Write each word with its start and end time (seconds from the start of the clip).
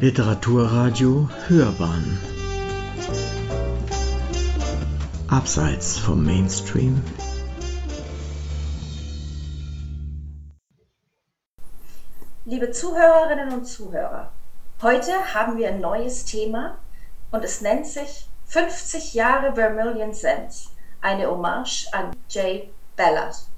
Literaturradio 0.00 1.28
Hörbahn 1.46 2.18
Abseits 5.28 5.98
vom 5.98 6.24
Mainstream 6.24 7.04
Liebe 12.46 12.70
Zuhörerinnen 12.70 13.52
und 13.52 13.66
Zuhörer, 13.66 14.32
heute 14.80 15.34
haben 15.34 15.58
wir 15.58 15.68
ein 15.68 15.82
neues 15.82 16.24
Thema 16.24 16.78
und 17.30 17.44
es 17.44 17.60
nennt 17.60 17.86
sich 17.86 18.26
50 18.46 19.12
Jahre 19.12 19.54
Vermilion 19.54 20.14
Sands, 20.14 20.70
eine 21.02 21.30
Hommage 21.30 21.86
an 21.92 22.16
Jay 22.30 22.70
Ballard. 22.96 23.49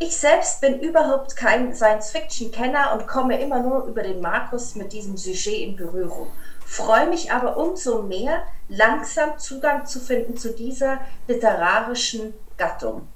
Ich 0.00 0.16
selbst 0.16 0.60
bin 0.60 0.78
überhaupt 0.78 1.34
kein 1.34 1.74
Science-Fiction-Kenner 1.74 2.92
und 2.92 3.08
komme 3.08 3.40
immer 3.40 3.60
nur 3.60 3.84
über 3.86 4.04
den 4.04 4.20
Markus 4.20 4.76
mit 4.76 4.92
diesem 4.92 5.16
Sujet 5.16 5.60
in 5.60 5.74
Berührung. 5.74 6.30
Freue 6.64 7.08
mich 7.08 7.32
aber 7.32 7.56
umso 7.56 8.02
mehr, 8.02 8.44
langsam 8.68 9.36
Zugang 9.40 9.86
zu 9.86 9.98
finden 9.98 10.36
zu 10.36 10.54
dieser 10.54 11.00
literarischen 11.26 12.32
Gattung. 12.56 13.08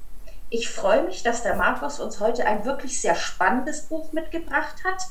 Ich 0.51 0.69
freue 0.69 1.05
mich, 1.05 1.23
dass 1.23 1.45
der 1.45 1.55
Markus 1.55 2.01
uns 2.01 2.19
heute 2.19 2.47
ein 2.47 2.65
wirklich 2.65 3.01
sehr 3.01 3.15
spannendes 3.15 3.83
Buch 3.83 4.13
mitgebracht 4.13 4.83
hat 4.85 5.05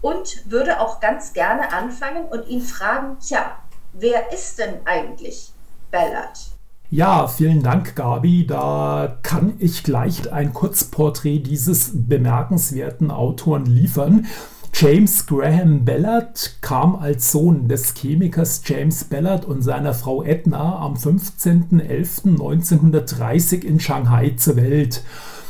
und 0.00 0.50
würde 0.50 0.80
auch 0.80 0.98
ganz 0.98 1.34
gerne 1.34 1.74
anfangen 1.74 2.24
und 2.24 2.48
ihn 2.48 2.62
fragen, 2.62 3.18
tja, 3.20 3.58
wer 3.92 4.32
ist 4.32 4.58
denn 4.58 4.80
eigentlich 4.86 5.52
Ballard? 5.90 6.57
Ja, 6.90 7.26
vielen 7.26 7.62
Dank, 7.62 7.96
Gabi. 7.96 8.46
Da 8.46 9.18
kann 9.22 9.52
ich 9.58 9.82
gleich 9.82 10.32
ein 10.32 10.54
Kurzporträt 10.54 11.40
dieses 11.40 11.90
bemerkenswerten 11.92 13.10
Autoren 13.10 13.66
liefern. 13.66 14.24
James 14.72 15.26
Graham 15.26 15.84
Ballard 15.84 16.56
kam 16.62 16.96
als 16.96 17.30
Sohn 17.30 17.68
des 17.68 17.92
Chemikers 17.92 18.62
James 18.64 19.04
Ballard 19.04 19.44
und 19.44 19.60
seiner 19.60 19.92
Frau 19.92 20.22
Edna 20.22 20.78
am 20.78 20.94
15.11.1930 20.94 23.64
in 23.64 23.80
Shanghai 23.80 24.30
zur 24.38 24.56
Welt. 24.56 25.02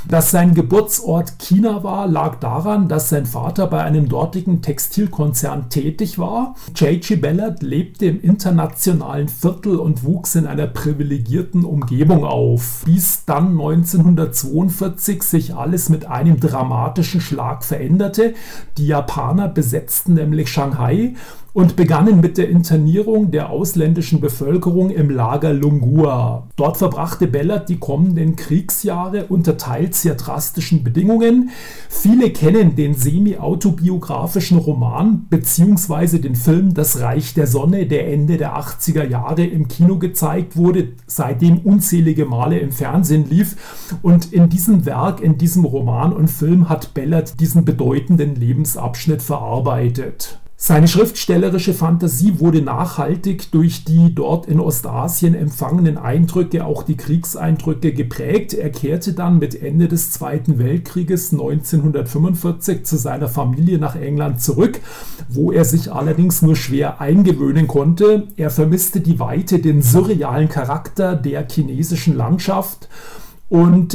Dass 0.09 0.31
sein 0.31 0.55
Geburtsort 0.55 1.39
China 1.39 1.85
war, 1.85 2.07
lag 2.07 2.37
daran, 2.37 2.89
dass 2.89 3.11
sein 3.11 3.27
Vater 3.27 3.67
bei 3.67 3.83
einem 3.83 4.09
dortigen 4.09 4.63
Textilkonzern 4.63 5.69
tätig 5.69 6.19
war. 6.19 6.55
J.G. 6.75 7.17
Ballard 7.17 7.63
lebte 7.63 8.07
im 8.07 8.19
internationalen 8.23 9.29
Viertel 9.29 9.77
und 9.77 10.05
wuchs 10.05 10.35
in 10.35 10.47
einer 10.47 10.67
privilegierten 10.67 11.67
Umgebung 11.67 12.25
auf. 12.25 12.85
Bis 12.87 13.27
dann 13.27 13.49
1942 13.49 15.23
sich 15.23 15.55
alles 15.55 15.91
mit 15.91 16.07
einem 16.07 16.41
dramatischen 16.41 17.21
Schlag 17.21 17.63
veränderte. 17.63 18.33
Die 18.79 18.87
Japaner 18.87 19.49
besetzten 19.49 20.15
nämlich 20.15 20.49
Shanghai 20.51 21.17
und 21.59 21.75
begannen 21.77 22.21
mit 22.21 22.39
der 22.39 22.49
Internierung 22.51 23.31
der 23.33 23.51
ausländischen 23.51 24.21
Bevölkerung 24.21 24.91
im 24.91 25.11
Lager 25.11 25.53
Lungua. 25.53 26.47
Dort 26.55 26.77
verbrachte 26.77 27.27
Bellert 27.27 27.69
die 27.69 27.81
kommenden 27.81 28.37
Kriegsjahre 28.37 29.25
unter 29.27 29.57
teils 29.57 29.98
sehr 30.03 30.15
drastischen 30.15 30.85
Bedingungen. 30.85 31.51
Viele 31.89 32.31
kennen 32.31 32.77
den 32.77 32.95
semi-autobiografischen 32.95 34.59
Roman 34.59 35.27
bzw. 35.31 36.19
den 36.19 36.35
Film 36.35 36.75
Das 36.75 37.01
Reich 37.01 37.35
der 37.35 37.47
Sonne, 37.47 37.87
der 37.87 38.13
Ende 38.13 38.37
der 38.37 38.57
80er 38.57 39.05
Jahre 39.05 39.45
im 39.45 39.69
Kino 39.69 39.99
gezeigt 39.99 40.57
wurde, 40.57 40.93
seitdem 41.07 41.59
unzählige 41.59 42.25
Male 42.25 42.59
im 42.59 42.73
Fernsehen 42.73 43.29
lief. 43.29 43.57
Und 44.03 44.33
in 44.33 44.49
diesem 44.49 44.87
Werk, 44.87 45.21
in 45.21 45.39
diesem 45.39 45.65
Roman 45.65 46.13
und 46.13 46.29
Film 46.29 46.69
hat 46.69 46.95
Bellert 46.95 47.41
diesen 47.41 47.65
bedeutenden 47.65 48.35
Lebensabschnitt 48.37 49.23
verarbeitet. 49.23 50.39
Seine 50.61 50.89
schriftstellerische 50.89 51.73
Fantasie 51.73 52.41
wurde 52.41 52.61
nachhaltig 52.63 53.53
durch 53.53 53.85
die 53.85 54.13
dort 54.13 54.47
in 54.47 54.59
Ostasien 54.59 55.37
empfangenen 55.37 55.97
Eindrücke, 55.99 56.67
auch 56.67 56.83
die 56.83 56.97
Kriegseindrücke, 56.97 57.93
geprägt. 57.93 58.55
Er 58.55 58.71
kehrte 58.71 59.13
dann 59.13 59.39
mit 59.39 59.63
Ende 59.63 59.87
des 59.87 60.11
Zweiten 60.11 60.59
Weltkrieges 60.59 61.31
1945 61.31 62.85
zu 62.85 62.97
seiner 62.97 63.29
Familie 63.29 63.79
nach 63.79 63.95
England 63.95 64.43
zurück, 64.43 64.81
wo 65.29 65.53
er 65.53 65.65
sich 65.65 65.93
allerdings 65.93 66.43
nur 66.43 66.57
schwer 66.57 67.01
eingewöhnen 67.01 67.69
konnte. 67.69 68.27
Er 68.37 68.51
vermisste 68.51 69.01
die 69.01 69.21
Weite, 69.21 69.61
den 69.61 69.81
surrealen 69.81 70.49
Charakter 70.49 71.15
der 71.15 71.47
chinesischen 71.49 72.17
Landschaft 72.17 72.89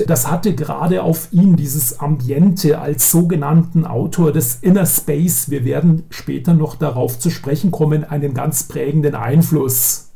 das 0.10 0.32
hatte 0.32 0.56
gerade 0.56 1.04
auf 1.04 1.32
ihn 1.32 1.56
dieses 1.56 2.00
Ambiente 2.00 2.80
als 2.80 3.12
sogenannten 3.12 3.86
Autor 3.86 4.32
des 4.32 4.56
Inner 4.56 4.88
Space, 4.88 5.50
wir 5.52 5.64
werden 5.64 6.04
später 6.10 6.56
noch 6.56 6.76
darauf 6.76 7.20
zu 7.20 7.30
sprechen 7.30 7.70
kommen, 7.70 8.04
einen 8.04 8.34
ganz 8.34 8.64
prägenden 8.64 9.14
Einfluss. 9.14 10.13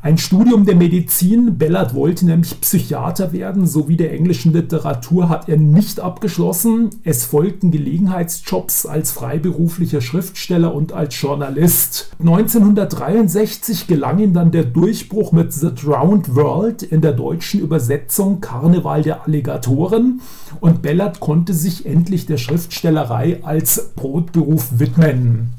Ein 0.00 0.16
Studium 0.16 0.64
der 0.64 0.76
Medizin, 0.76 1.58
Bellard 1.58 1.92
wollte 1.92 2.24
nämlich 2.24 2.60
Psychiater 2.60 3.32
werden, 3.32 3.66
sowie 3.66 3.96
der 3.96 4.12
englischen 4.12 4.52
Literatur 4.52 5.28
hat 5.28 5.48
er 5.48 5.56
nicht 5.56 5.98
abgeschlossen. 5.98 6.90
Es 7.02 7.24
folgten 7.24 7.72
Gelegenheitsjobs 7.72 8.86
als 8.86 9.10
freiberuflicher 9.10 10.00
Schriftsteller 10.00 10.72
und 10.72 10.92
als 10.92 11.20
Journalist. 11.20 12.12
1963 12.20 13.88
gelang 13.88 14.20
ihm 14.20 14.34
dann 14.34 14.52
der 14.52 14.64
Durchbruch 14.64 15.32
mit 15.32 15.52
The 15.52 15.74
Drowned 15.74 16.32
World 16.36 16.84
in 16.84 17.00
der 17.00 17.12
deutschen 17.12 17.60
Übersetzung 17.60 18.40
Karneval 18.40 19.02
der 19.02 19.24
Alligatoren 19.24 20.20
und 20.60 20.80
Bellard 20.80 21.18
konnte 21.18 21.54
sich 21.54 21.86
endlich 21.86 22.24
der 22.26 22.36
Schriftstellerei 22.36 23.40
als 23.42 23.90
Brotberuf 23.96 24.78
widmen. 24.78 25.57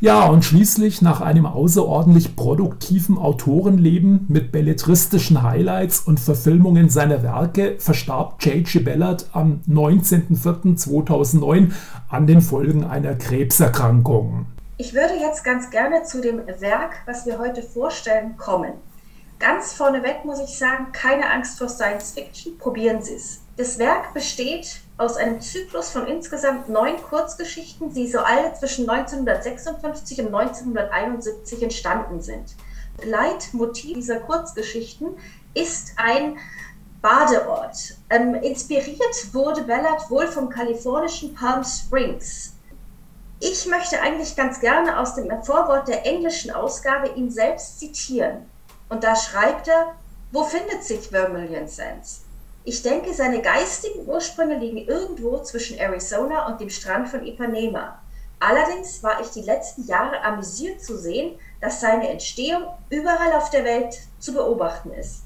Ja, 0.00 0.26
und 0.26 0.44
schließlich 0.44 1.02
nach 1.02 1.20
einem 1.20 1.44
außerordentlich 1.44 2.36
produktiven 2.36 3.18
Autorenleben 3.18 4.26
mit 4.28 4.52
belletristischen 4.52 5.42
Highlights 5.42 5.98
und 5.98 6.20
Verfilmungen 6.20 6.88
seiner 6.88 7.24
Werke 7.24 7.74
verstarb 7.80 8.40
J.G. 8.44 8.78
Ballard 8.78 9.28
am 9.32 9.60
19.04.2009 9.68 11.72
an 12.08 12.28
den 12.28 12.40
Folgen 12.40 12.84
einer 12.84 13.16
Krebserkrankung. 13.16 14.46
Ich 14.76 14.94
würde 14.94 15.14
jetzt 15.20 15.42
ganz 15.42 15.68
gerne 15.70 16.04
zu 16.04 16.20
dem 16.20 16.42
Werk, 16.60 16.98
was 17.04 17.26
wir 17.26 17.40
heute 17.40 17.62
vorstellen, 17.62 18.36
kommen. 18.36 18.74
Ganz 19.40 19.72
vorneweg 19.72 20.24
muss 20.24 20.38
ich 20.38 20.56
sagen, 20.56 20.92
keine 20.92 21.28
Angst 21.28 21.58
vor 21.58 21.68
Science 21.68 22.12
Fiction, 22.12 22.56
probieren 22.56 23.02
Sie 23.02 23.14
es. 23.14 23.40
Das 23.58 23.76
Werk 23.80 24.14
besteht 24.14 24.82
aus 24.98 25.16
einem 25.16 25.40
Zyklus 25.40 25.90
von 25.90 26.06
insgesamt 26.06 26.68
neun 26.68 26.96
Kurzgeschichten, 27.02 27.92
die 27.92 28.06
so 28.06 28.20
alle 28.20 28.54
zwischen 28.54 28.88
1956 28.88 30.20
und 30.20 30.26
1971 30.32 31.64
entstanden 31.64 32.22
sind. 32.22 32.54
Leitmotiv 33.02 33.94
dieser 33.94 34.20
Kurzgeschichten 34.20 35.08
ist 35.54 35.90
ein 35.96 36.38
Badeort. 37.02 37.96
Ähm, 38.10 38.36
inspiriert 38.36 39.34
wurde 39.34 39.62
Ballard 39.62 40.08
wohl 40.08 40.28
vom 40.28 40.48
kalifornischen 40.50 41.34
Palm 41.34 41.64
Springs. 41.64 42.54
Ich 43.40 43.66
möchte 43.66 44.00
eigentlich 44.00 44.36
ganz 44.36 44.60
gerne 44.60 45.00
aus 45.00 45.16
dem 45.16 45.30
Vorwort 45.42 45.88
der 45.88 46.06
englischen 46.06 46.52
Ausgabe 46.52 47.08
ihn 47.16 47.32
selbst 47.32 47.80
zitieren. 47.80 48.48
Und 48.88 49.02
da 49.02 49.16
schreibt 49.16 49.66
er, 49.66 49.96
wo 50.30 50.44
findet 50.44 50.84
sich 50.84 51.08
Vermilion 51.08 51.66
Sands? 51.66 52.27
Ich 52.68 52.82
denke, 52.82 53.14
seine 53.14 53.40
geistigen 53.40 54.06
Ursprünge 54.06 54.58
liegen 54.58 54.86
irgendwo 54.86 55.38
zwischen 55.38 55.78
Arizona 55.78 56.48
und 56.48 56.60
dem 56.60 56.68
Strand 56.68 57.08
von 57.08 57.26
Ipanema. 57.26 57.98
Allerdings 58.40 59.02
war 59.02 59.22
ich 59.22 59.28
die 59.28 59.40
letzten 59.40 59.86
Jahre 59.86 60.20
amüsiert 60.20 60.84
zu 60.84 60.98
sehen, 60.98 61.38
dass 61.62 61.80
seine 61.80 62.10
Entstehung 62.10 62.64
überall 62.90 63.32
auf 63.32 63.48
der 63.48 63.64
Welt 63.64 63.98
zu 64.18 64.34
beobachten 64.34 64.92
ist. 64.92 65.22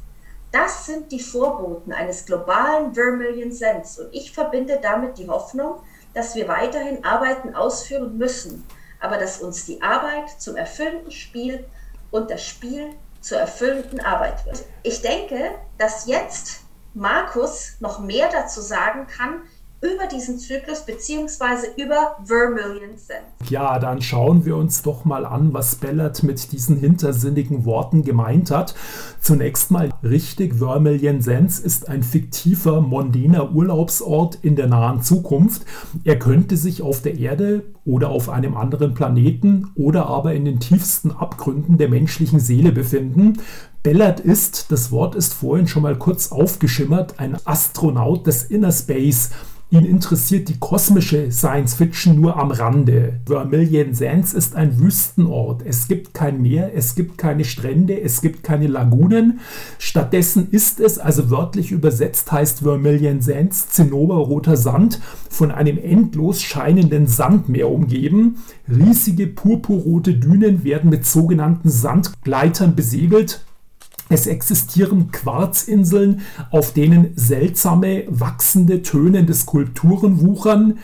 Das 0.52 0.86
sind 0.86 1.10
die 1.10 1.18
Vorboten 1.18 1.92
eines 1.92 2.26
globalen 2.26 2.94
Vermilion 2.94 3.50
Sense 3.50 4.04
und 4.04 4.14
ich 4.14 4.30
verbinde 4.30 4.78
damit 4.80 5.18
die 5.18 5.28
Hoffnung, 5.28 5.82
dass 6.14 6.36
wir 6.36 6.46
weiterhin 6.46 7.04
Arbeiten 7.04 7.56
ausführen 7.56 8.18
müssen, 8.18 8.64
aber 9.00 9.18
dass 9.18 9.40
uns 9.40 9.66
die 9.66 9.82
Arbeit 9.82 10.30
zum 10.38 10.54
erfüllenden 10.54 11.10
Spiel 11.10 11.66
und 12.12 12.30
das 12.30 12.44
Spiel 12.44 12.90
zur 13.20 13.38
erfüllenden 13.38 13.98
Arbeit 13.98 14.46
wird. 14.46 14.62
Ich 14.84 15.02
denke, 15.02 15.56
dass 15.76 16.06
jetzt 16.06 16.61
Markus 16.94 17.76
noch 17.80 18.00
mehr 18.00 18.28
dazu 18.30 18.60
sagen 18.60 19.06
kann 19.06 19.42
über 19.82 20.06
diesen 20.06 20.38
Zyklus 20.38 20.86
beziehungsweise 20.86 21.66
über 21.76 22.16
Vermilion 22.24 22.96
Sense. 22.96 23.24
Ja, 23.48 23.80
dann 23.80 24.00
schauen 24.00 24.44
wir 24.44 24.56
uns 24.56 24.82
doch 24.82 25.04
mal 25.04 25.26
an, 25.26 25.52
was 25.52 25.74
Bellert 25.74 26.22
mit 26.22 26.52
diesen 26.52 26.76
hintersinnigen 26.76 27.64
Worten 27.64 28.04
gemeint 28.04 28.52
hat. 28.52 28.76
Zunächst 29.20 29.72
mal 29.72 29.90
richtig, 30.04 30.54
Vermilion 30.54 31.20
Sense 31.20 31.60
ist 31.60 31.88
ein 31.88 32.04
fiktiver, 32.04 32.80
mondäner 32.80 33.52
Urlaubsort 33.52 34.38
in 34.42 34.54
der 34.54 34.68
nahen 34.68 35.02
Zukunft. 35.02 35.66
Er 36.04 36.16
könnte 36.16 36.56
sich 36.56 36.82
auf 36.82 37.02
der 37.02 37.18
Erde 37.18 37.64
oder 37.84 38.10
auf 38.10 38.28
einem 38.28 38.56
anderen 38.56 38.94
Planeten 38.94 39.72
oder 39.74 40.06
aber 40.06 40.34
in 40.34 40.44
den 40.44 40.60
tiefsten 40.60 41.10
Abgründen 41.10 41.76
der 41.76 41.88
menschlichen 41.88 42.38
Seele 42.38 42.70
befinden. 42.70 43.40
Bellard 43.82 44.20
ist, 44.20 44.70
das 44.70 44.92
Wort 44.92 45.16
ist 45.16 45.34
vorhin 45.34 45.66
schon 45.66 45.82
mal 45.82 45.96
kurz 45.96 46.30
aufgeschimmert, 46.30 47.18
ein 47.18 47.36
Astronaut 47.44 48.26
des 48.28 48.44
Inner 48.44 48.70
Space 48.70 49.30
Ihn 49.72 49.86
interessiert 49.86 50.50
die 50.50 50.58
kosmische 50.58 51.32
Science 51.32 51.72
Fiction 51.76 52.20
nur 52.20 52.36
am 52.38 52.50
Rande. 52.50 53.20
Vermilion 53.24 53.94
Sands 53.94 54.34
ist 54.34 54.54
ein 54.54 54.78
Wüstenort. 54.78 55.62
Es 55.64 55.88
gibt 55.88 56.12
kein 56.12 56.42
Meer, 56.42 56.72
es 56.74 56.94
gibt 56.94 57.16
keine 57.16 57.46
Strände, 57.46 57.98
es 57.98 58.20
gibt 58.20 58.42
keine 58.42 58.66
Lagunen. 58.66 59.40
Stattdessen 59.78 60.50
ist 60.50 60.78
es, 60.78 60.98
also 60.98 61.30
wörtlich 61.30 61.72
übersetzt 61.72 62.30
heißt 62.30 62.58
Vermilion 62.58 63.22
Sands, 63.22 63.70
zinnoberroter 63.70 64.58
Sand, 64.58 65.00
von 65.30 65.50
einem 65.50 65.78
endlos 65.78 66.42
scheinenden 66.42 67.06
Sandmeer 67.06 67.70
umgeben. 67.70 68.42
Riesige 68.68 69.26
purpurrote 69.26 70.12
Dünen 70.12 70.64
werden 70.64 70.90
mit 70.90 71.06
sogenannten 71.06 71.70
Sandgleitern 71.70 72.76
besegelt 72.76 73.42
es 74.12 74.26
existieren 74.26 75.10
Quarzinseln, 75.10 76.20
auf 76.50 76.72
denen 76.72 77.12
seltsame, 77.16 78.04
wachsende, 78.08 78.82
tönende 78.82 79.32
Skulpturen 79.32 80.20
wuchern 80.20 80.78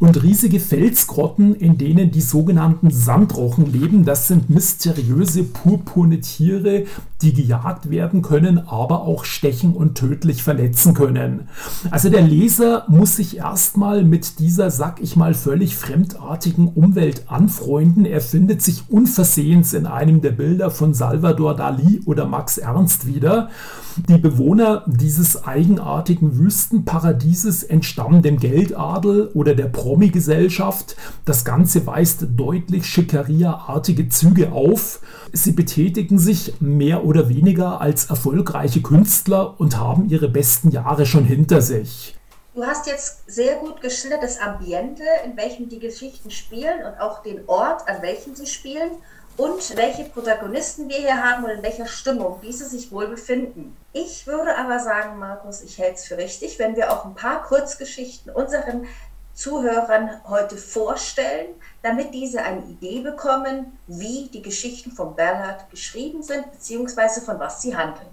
und 0.00 0.22
riesige 0.22 0.58
Felsgrotten, 0.58 1.54
in 1.54 1.78
denen 1.78 2.10
die 2.10 2.20
sogenannten 2.20 2.90
Sandrochen 2.90 3.72
leben. 3.72 4.04
Das 4.04 4.28
sind 4.28 4.50
mysteriöse 4.50 5.44
purpurne 5.44 6.20
Tiere, 6.20 6.84
die 7.22 7.32
gejagt 7.32 7.88
werden 7.88 8.20
können, 8.20 8.58
aber 8.58 9.02
auch 9.02 9.24
stechen 9.24 9.74
und 9.74 9.96
tödlich 9.96 10.42
verletzen 10.42 10.92
können. 10.92 11.48
Also 11.90 12.10
der 12.10 12.22
Leser 12.22 12.84
muss 12.88 13.16
sich 13.16 13.38
erstmal 13.38 14.04
mit 14.04 14.38
dieser, 14.40 14.70
sag 14.70 15.00
ich 15.00 15.16
mal, 15.16 15.34
völlig 15.34 15.76
fremdartigen 15.76 16.68
Umwelt 16.68 17.24
anfreunden. 17.28 18.04
Er 18.04 18.20
findet 18.20 18.60
sich 18.60 18.84
unversehens 18.88 19.72
in 19.72 19.86
einem 19.86 20.20
der 20.20 20.32
Bilder 20.32 20.70
von 20.70 20.94
Salvador 20.94 21.54
Dali 21.54 22.00
oder 22.04 22.26
Max 22.26 22.58
Ernst 22.58 23.06
wieder. 23.06 23.48
Die 23.96 24.16
Bewohner 24.18 24.84
dieses 24.86 25.44
eigenartigen 25.44 26.38
Wüstenparadieses 26.38 27.62
entstammen 27.62 28.22
dem 28.22 28.38
Geldadel 28.38 29.30
oder 29.34 29.54
der 29.54 29.66
Promi-Gesellschaft. 29.66 30.96
Das 31.26 31.44
Ganze 31.44 31.86
weist 31.86 32.26
deutlich 32.34 32.86
Schickeria-artige 32.86 34.08
Züge 34.08 34.52
auf. 34.52 35.00
Sie 35.32 35.52
betätigen 35.52 36.18
sich 36.18 36.54
mehr 36.60 37.04
oder 37.04 37.28
weniger 37.28 37.80
als 37.82 38.06
erfolgreiche 38.06 38.80
Künstler 38.80 39.60
und 39.60 39.76
haben 39.78 40.08
ihre 40.08 40.28
besten 40.28 40.70
Jahre 40.70 41.04
schon 41.04 41.24
hinter 41.24 41.60
sich. 41.60 42.16
Du 42.54 42.64
hast 42.64 42.86
jetzt 42.86 43.30
sehr 43.30 43.56
gut 43.56 43.80
geschildert 43.80 44.22
das 44.22 44.38
Ambiente, 44.38 45.02
in 45.24 45.36
welchem 45.36 45.68
die 45.68 45.78
Geschichten 45.78 46.30
spielen 46.30 46.84
und 46.86 47.00
auch 47.00 47.22
den 47.22 47.40
Ort, 47.46 47.88
an 47.88 48.02
welchem 48.02 48.34
sie 48.34 48.46
spielen 48.46 48.90
und 49.36 49.76
welche 49.76 50.04
Protagonisten 50.04 50.88
wir 50.88 50.98
hier 50.98 51.22
haben 51.22 51.44
und 51.44 51.50
in 51.50 51.62
welcher 51.62 51.86
Stimmung 51.86 52.40
diese 52.42 52.66
sich 52.66 52.92
wohl 52.92 53.08
befinden. 53.08 53.76
Ich 53.92 54.26
würde 54.26 54.56
aber 54.56 54.78
sagen, 54.78 55.18
Markus, 55.18 55.62
ich 55.62 55.78
hätte 55.78 55.94
es 55.94 56.04
für 56.04 56.18
richtig, 56.18 56.58
wenn 56.58 56.76
wir 56.76 56.92
auch 56.92 57.04
ein 57.04 57.14
paar 57.14 57.42
Kurzgeschichten 57.42 58.30
unseren 58.32 58.86
Zuhörern 59.32 60.20
heute 60.28 60.58
vorstellen, 60.58 61.54
damit 61.82 62.12
diese 62.12 62.42
eine 62.42 62.64
Idee 62.66 63.00
bekommen, 63.00 63.78
wie 63.86 64.28
die 64.28 64.42
Geschichten 64.42 64.92
von 64.92 65.16
Ballard 65.16 65.70
geschrieben 65.70 66.22
sind, 66.22 66.52
beziehungsweise 66.52 67.22
von 67.22 67.38
was 67.38 67.62
sie 67.62 67.74
handeln. 67.74 68.08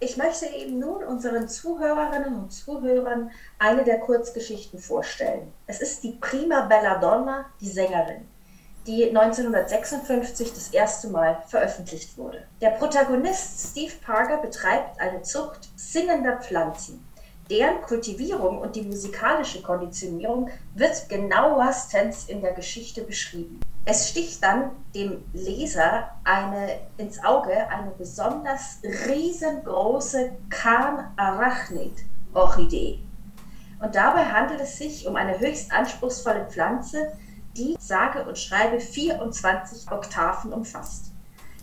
Ich 0.00 0.16
möchte 0.16 0.46
eben 0.46 0.78
nun 0.78 1.04
unseren 1.04 1.48
Zuhörerinnen 1.48 2.34
und 2.34 2.52
Zuhörern 2.52 3.30
eine 3.58 3.84
der 3.84 4.00
Kurzgeschichten 4.00 4.78
vorstellen. 4.78 5.52
Es 5.66 5.80
ist 5.80 6.02
die 6.02 6.12
Prima 6.12 6.62
Belladonna, 6.62 7.46
die 7.60 7.68
Sängerin 7.68 8.26
die 8.86 9.08
1956 9.08 10.52
das 10.52 10.68
erste 10.68 11.08
Mal 11.08 11.42
veröffentlicht 11.46 12.18
wurde. 12.18 12.42
Der 12.60 12.70
Protagonist 12.70 13.70
Steve 13.70 13.94
Parker 14.04 14.38
betreibt 14.38 15.00
eine 15.00 15.22
Zucht 15.22 15.70
singender 15.76 16.36
Pflanzen. 16.36 17.06
Deren 17.50 17.82
Kultivierung 17.82 18.58
und 18.58 18.74
die 18.74 18.82
musikalische 18.82 19.62
Konditionierung 19.62 20.50
wird 20.74 21.08
genauestens 21.08 22.28
in 22.28 22.40
der 22.40 22.52
Geschichte 22.52 23.02
beschrieben. 23.02 23.60
Es 23.86 24.08
sticht 24.08 24.42
dann 24.42 24.70
dem 24.94 25.22
Leser 25.34 26.08
eine, 26.24 26.80
ins 26.96 27.22
Auge 27.22 27.68
eine 27.68 27.90
besonders 27.98 28.78
riesengroße 28.82 30.32
Karn-Arachnid-Orchidee. 30.48 33.00
Und 33.78 33.94
dabei 33.94 34.24
handelt 34.24 34.62
es 34.62 34.78
sich 34.78 35.06
um 35.06 35.16
eine 35.16 35.38
höchst 35.38 35.70
anspruchsvolle 35.70 36.46
Pflanze, 36.46 37.12
die 37.56 37.76
sage 37.78 38.24
und 38.24 38.38
schreibe 38.38 38.80
24 38.80 39.90
Oktaven 39.90 40.52
umfasst. 40.52 41.12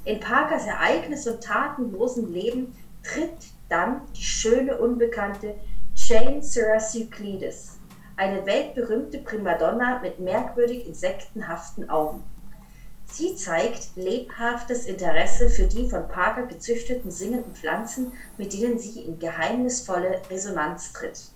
In 0.05 0.19
Parkers 0.19 0.65
Ereignis- 0.65 1.27
und 1.27 1.43
tatenlosen 1.43 2.33
Leben 2.33 2.75
tritt 3.03 3.51
dann 3.69 4.01
die 4.15 4.23
schöne 4.23 4.77
Unbekannte 4.77 5.55
Jane 5.95 6.41
Syracuse 6.41 7.81
eine 8.17 8.45
weltberühmte 8.45 9.17
Primadonna 9.19 9.99
mit 9.99 10.19
merkwürdig 10.19 10.85
insektenhaften 10.85 11.89
Augen. 11.89 12.23
Sie 13.05 13.35
zeigt 13.35 13.95
lebhaftes 13.95 14.85
Interesse 14.85 15.49
für 15.49 15.65
die 15.65 15.89
von 15.89 16.07
Parker 16.07 16.43
gezüchteten 16.43 17.11
singenden 17.11 17.55
Pflanzen, 17.55 18.13
mit 18.37 18.53
denen 18.53 18.79
sie 18.79 19.01
in 19.01 19.19
geheimnisvolle 19.19 20.21
Resonanz 20.29 20.93
tritt. 20.93 21.31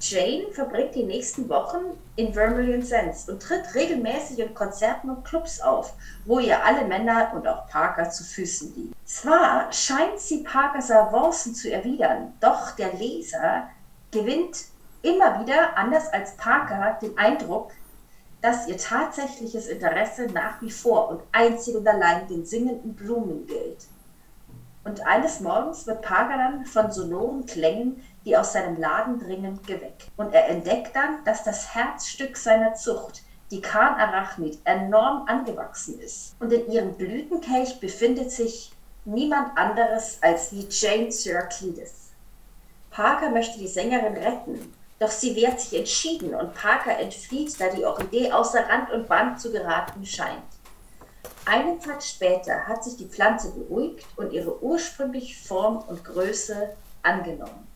Jane 0.00 0.46
verbringt 0.52 0.94
die 0.94 1.02
nächsten 1.02 1.48
Wochen 1.48 1.98
in 2.14 2.32
Vermilion 2.32 2.82
Sands 2.82 3.28
und 3.28 3.42
tritt 3.42 3.74
regelmäßig 3.74 4.38
in 4.38 4.54
Konzerten 4.54 5.10
und 5.10 5.24
Clubs 5.24 5.60
auf, 5.60 5.94
wo 6.24 6.38
ihr 6.38 6.64
alle 6.64 6.84
Männer 6.86 7.32
und 7.34 7.46
auch 7.48 7.66
Parker 7.66 8.08
zu 8.08 8.22
Füßen 8.22 8.74
liegen. 8.76 8.94
Zwar 9.04 9.72
scheint 9.72 10.20
sie 10.20 10.44
Parkers 10.44 10.90
Avancen 10.90 11.54
zu 11.54 11.70
erwidern, 11.70 12.32
doch 12.40 12.70
der 12.72 12.94
Leser 12.94 13.68
gewinnt 14.12 14.66
immer 15.02 15.40
wieder, 15.40 15.76
anders 15.76 16.12
als 16.12 16.36
Parker, 16.36 16.98
den 17.02 17.16
Eindruck, 17.18 17.72
dass 18.40 18.68
ihr 18.68 18.76
tatsächliches 18.76 19.66
Interesse 19.66 20.26
nach 20.26 20.62
wie 20.62 20.70
vor 20.70 21.08
und 21.08 21.22
einzig 21.32 21.74
und 21.74 21.86
allein 21.88 22.28
den 22.28 22.44
singenden 22.44 22.94
Blumen 22.94 23.46
gilt. 23.46 23.86
Und 24.84 25.04
eines 25.06 25.40
Morgens 25.40 25.86
wird 25.86 26.02
Parker 26.02 26.36
dann 26.38 26.64
von 26.64 26.90
sonoren 26.90 27.44
Klängen 27.46 28.02
die 28.28 28.36
aus 28.36 28.52
seinem 28.52 28.78
Laden 28.78 29.18
dringen, 29.18 29.58
geweckt. 29.66 30.08
Und 30.18 30.34
er 30.34 30.48
entdeckt 30.48 30.94
dann, 30.94 31.24
dass 31.24 31.44
das 31.44 31.74
Herzstück 31.74 32.36
seiner 32.36 32.74
Zucht, 32.74 33.22
die 33.50 33.62
Karnarachnid, 33.62 34.58
enorm 34.64 35.24
angewachsen 35.26 35.98
ist. 35.98 36.36
Und 36.38 36.52
in 36.52 36.70
ihrem 36.70 36.94
Blütenkelch 36.94 37.80
befindet 37.80 38.30
sich 38.30 38.72
niemand 39.06 39.56
anderes 39.56 40.18
als 40.20 40.50
die 40.50 40.66
Jane 40.68 41.10
Syraclides. 41.10 42.10
Parker 42.90 43.30
möchte 43.30 43.58
die 43.58 43.66
Sängerin 43.66 44.14
retten, 44.14 44.74
doch 44.98 45.10
sie 45.10 45.34
wehrt 45.34 45.60
sich 45.60 45.78
entschieden 45.78 46.34
und 46.34 46.52
Parker 46.52 46.98
entflieht, 46.98 47.58
da 47.58 47.68
die 47.70 47.86
Orchidee 47.86 48.30
außer 48.30 48.68
Rand 48.68 48.90
und 48.90 49.08
Band 49.08 49.40
zu 49.40 49.50
geraten 49.50 50.04
scheint. 50.04 50.42
Einen 51.46 51.80
Tag 51.80 52.02
später 52.02 52.66
hat 52.66 52.84
sich 52.84 52.96
die 52.96 53.06
Pflanze 53.06 53.52
beruhigt 53.52 54.04
und 54.16 54.34
ihre 54.34 54.62
ursprüngliche 54.62 55.42
Form 55.46 55.78
und 55.78 56.04
Größe 56.04 56.74
angenommen. 57.02 57.66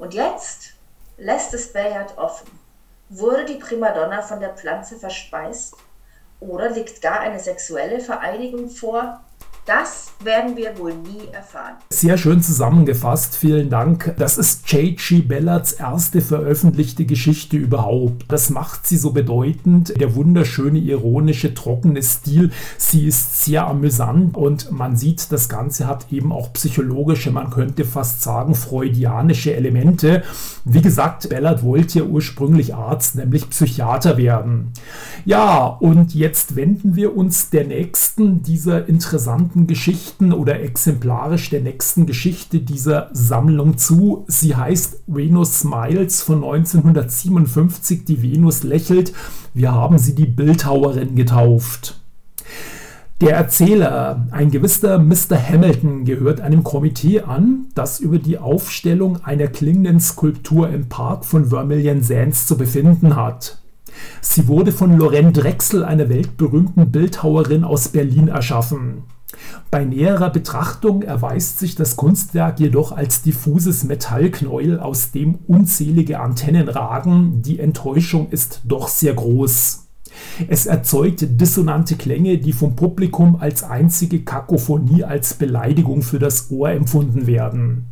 Und 0.00 0.14
jetzt 0.14 0.72
lässt 1.18 1.52
es 1.52 1.74
Bayard 1.74 2.16
offen. 2.16 2.58
Wurde 3.10 3.44
die 3.44 3.56
Primadonna 3.56 4.22
von 4.22 4.40
der 4.40 4.54
Pflanze 4.56 4.96
verspeist? 4.96 5.74
Oder 6.40 6.70
liegt 6.70 7.02
gar 7.02 7.20
eine 7.20 7.38
sexuelle 7.38 8.00
Vereinigung 8.00 8.70
vor, 8.70 9.22
das 9.66 10.10
werden 10.22 10.56
wir 10.56 10.78
wohl 10.78 10.94
nie 10.94 11.28
erfahren. 11.32 11.76
Sehr 11.90 12.18
schön 12.18 12.42
zusammengefasst, 12.42 13.36
vielen 13.36 13.70
Dank. 13.70 14.14
Das 14.18 14.36
ist 14.36 14.70
J.G. 14.70 15.22
Ballards 15.22 15.72
erste 15.72 16.20
veröffentlichte 16.20 17.06
Geschichte 17.06 17.56
überhaupt. 17.56 18.24
Das 18.28 18.50
macht 18.50 18.86
sie 18.86 18.96
so 18.96 19.12
bedeutend. 19.12 19.98
Der 20.00 20.14
wunderschöne, 20.14 20.78
ironische, 20.78 21.54
trockene 21.54 22.02
Stil. 22.02 22.50
Sie 22.76 23.06
ist 23.06 23.44
sehr 23.44 23.66
amüsant 23.66 24.36
und 24.36 24.70
man 24.72 24.96
sieht, 24.96 25.32
das 25.32 25.48
Ganze 25.48 25.86
hat 25.86 26.12
eben 26.12 26.32
auch 26.32 26.52
psychologische, 26.52 27.30
man 27.30 27.50
könnte 27.50 27.84
fast 27.84 28.22
sagen 28.22 28.54
freudianische 28.54 29.54
Elemente. 29.54 30.22
Wie 30.64 30.82
gesagt, 30.82 31.28
Ballard 31.30 31.62
wollte 31.62 32.00
ja 32.00 32.04
ursprünglich 32.04 32.74
Arzt, 32.74 33.16
nämlich 33.16 33.48
Psychiater 33.48 34.16
werden. 34.16 34.72
Ja, 35.24 35.66
und 35.66 36.14
jetzt 36.14 36.56
wenden 36.56 36.96
wir 36.96 37.16
uns 37.16 37.50
der 37.50 37.66
nächsten 37.66 38.42
dieser 38.42 38.88
interessanten 38.88 39.49
nächsten 39.50 39.66
Geschichten 39.66 40.32
oder 40.32 40.60
exemplarisch 40.60 41.50
der 41.50 41.60
nächsten 41.60 42.06
Geschichte 42.06 42.60
dieser 42.60 43.10
Sammlung 43.12 43.78
zu. 43.78 44.24
Sie 44.28 44.54
heißt 44.54 45.02
Venus 45.08 45.60
Smiles 45.60 46.22
von 46.22 46.44
1957. 46.44 48.04
Die 48.04 48.22
Venus 48.22 48.62
lächelt. 48.62 49.12
Wir 49.52 49.72
haben 49.72 49.98
sie 49.98 50.14
die 50.14 50.26
Bildhauerin 50.26 51.16
getauft. 51.16 52.00
Der 53.20 53.34
Erzähler, 53.34 54.28
ein 54.30 54.52
gewisser 54.52 54.98
Mr. 54.98 55.36
Hamilton, 55.36 56.04
gehört 56.04 56.40
einem 56.40 56.62
Komitee 56.62 57.22
an, 57.22 57.66
das 57.74 57.98
über 57.98 58.18
die 58.18 58.38
Aufstellung 58.38 59.24
einer 59.24 59.48
klingenden 59.48 60.00
Skulptur 60.00 60.70
im 60.70 60.88
Park 60.88 61.24
von 61.24 61.46
Vermilion 61.46 62.02
Sands 62.02 62.46
zu 62.46 62.56
befinden 62.56 63.16
hat. 63.16 63.58
Sie 64.20 64.46
wurde 64.46 64.70
von 64.70 64.96
Lorraine 64.96 65.32
Drechsel, 65.32 65.84
einer 65.84 66.08
weltberühmten 66.08 66.92
Bildhauerin 66.92 67.64
aus 67.64 67.88
Berlin, 67.88 68.28
erschaffen. 68.28 69.02
Bei 69.70 69.84
näherer 69.84 70.30
Betrachtung 70.30 71.02
erweist 71.02 71.58
sich 71.58 71.74
das 71.74 71.96
Kunstwerk 71.96 72.58
jedoch 72.58 72.92
als 72.92 73.22
diffuses 73.22 73.84
Metallknäuel, 73.84 74.80
aus 74.80 75.12
dem 75.12 75.38
unzählige 75.46 76.20
Antennen 76.20 76.68
ragen. 76.68 77.42
Die 77.42 77.60
Enttäuschung 77.60 78.30
ist 78.30 78.62
doch 78.64 78.88
sehr 78.88 79.14
groß. 79.14 79.86
Es 80.48 80.66
erzeugt 80.66 81.40
dissonante 81.40 81.96
Klänge, 81.96 82.38
die 82.38 82.52
vom 82.52 82.74
Publikum 82.74 83.36
als 83.36 83.62
einzige 83.62 84.22
Kakophonie 84.22 85.04
als 85.04 85.34
Beleidigung 85.34 86.02
für 86.02 86.18
das 86.18 86.50
Ohr 86.50 86.70
empfunden 86.70 87.26
werden. 87.26 87.89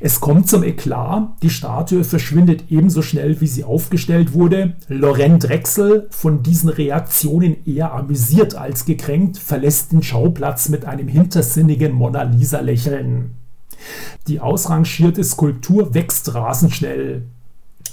Es 0.00 0.20
kommt 0.20 0.48
zum 0.48 0.62
Eklat, 0.62 1.28
die 1.42 1.50
Statue 1.50 2.04
verschwindet 2.04 2.64
ebenso 2.70 3.02
schnell, 3.02 3.40
wie 3.40 3.46
sie 3.46 3.64
aufgestellt 3.64 4.32
wurde. 4.32 4.76
Laurent 4.88 5.42
Drechsel, 5.42 6.06
von 6.10 6.42
diesen 6.42 6.68
Reaktionen 6.68 7.56
eher 7.66 7.92
amüsiert 7.92 8.54
als 8.54 8.84
gekränkt, 8.84 9.38
verlässt 9.38 9.92
den 9.92 10.02
Schauplatz 10.02 10.68
mit 10.68 10.84
einem 10.84 11.08
hintersinnigen 11.08 11.92
Mona 11.92 12.22
Lisa-Lächeln. 12.22 13.32
Die 14.26 14.40
ausrangierte 14.40 15.22
Skulptur 15.24 15.94
wächst 15.94 16.34
rasend 16.34 16.74
schnell. 16.74 17.22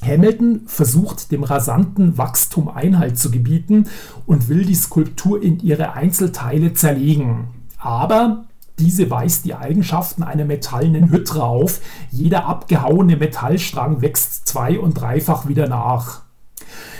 Hamilton 0.02 0.62
versucht 0.66 1.32
dem 1.32 1.44
rasanten 1.44 2.18
Wachstum 2.18 2.68
Einhalt 2.68 3.18
zu 3.18 3.32
gebieten 3.32 3.86
und 4.26 4.50
will 4.50 4.66
die 4.66 4.76
Skulptur 4.76 5.42
in 5.42 5.60
ihre 5.60 5.94
Einzelteile 5.94 6.74
zerlegen. 6.74 7.48
Aber 7.78 8.46
diese 8.80 9.10
weist 9.10 9.46
die 9.46 9.56
Eigenschaften 9.56 10.24
einer 10.24 10.46
metallenen 10.46 11.12
Hydra 11.12 11.44
auf. 11.44 11.80
Jeder 12.12 12.46
abgehauene 12.46 13.18
Metallstrang 13.18 14.02
wächst 14.02 14.48
zwei- 14.48 14.80
und 14.80 15.00
dreifach 15.00 15.48
wieder 15.48 15.68
nach. 15.68 16.24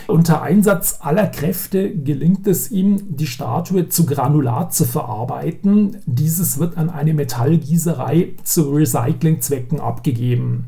Unter 0.06 0.42
Einsatz 0.42 0.98
aller 1.00 1.26
Kräfte 1.26 1.90
gelingt 1.96 2.46
es 2.46 2.70
ihm, 2.70 3.16
die 3.16 3.26
Statue 3.26 3.88
zu 3.88 4.04
Granulat 4.04 4.74
zu 4.74 4.84
verarbeiten. 4.84 5.96
Dieses 6.04 6.58
wird 6.58 6.76
an 6.76 6.90
eine 6.90 7.14
Metallgießerei 7.14 8.34
zu 8.44 8.70
Recyclingzwecken 8.70 9.80
abgegeben. 9.80 10.66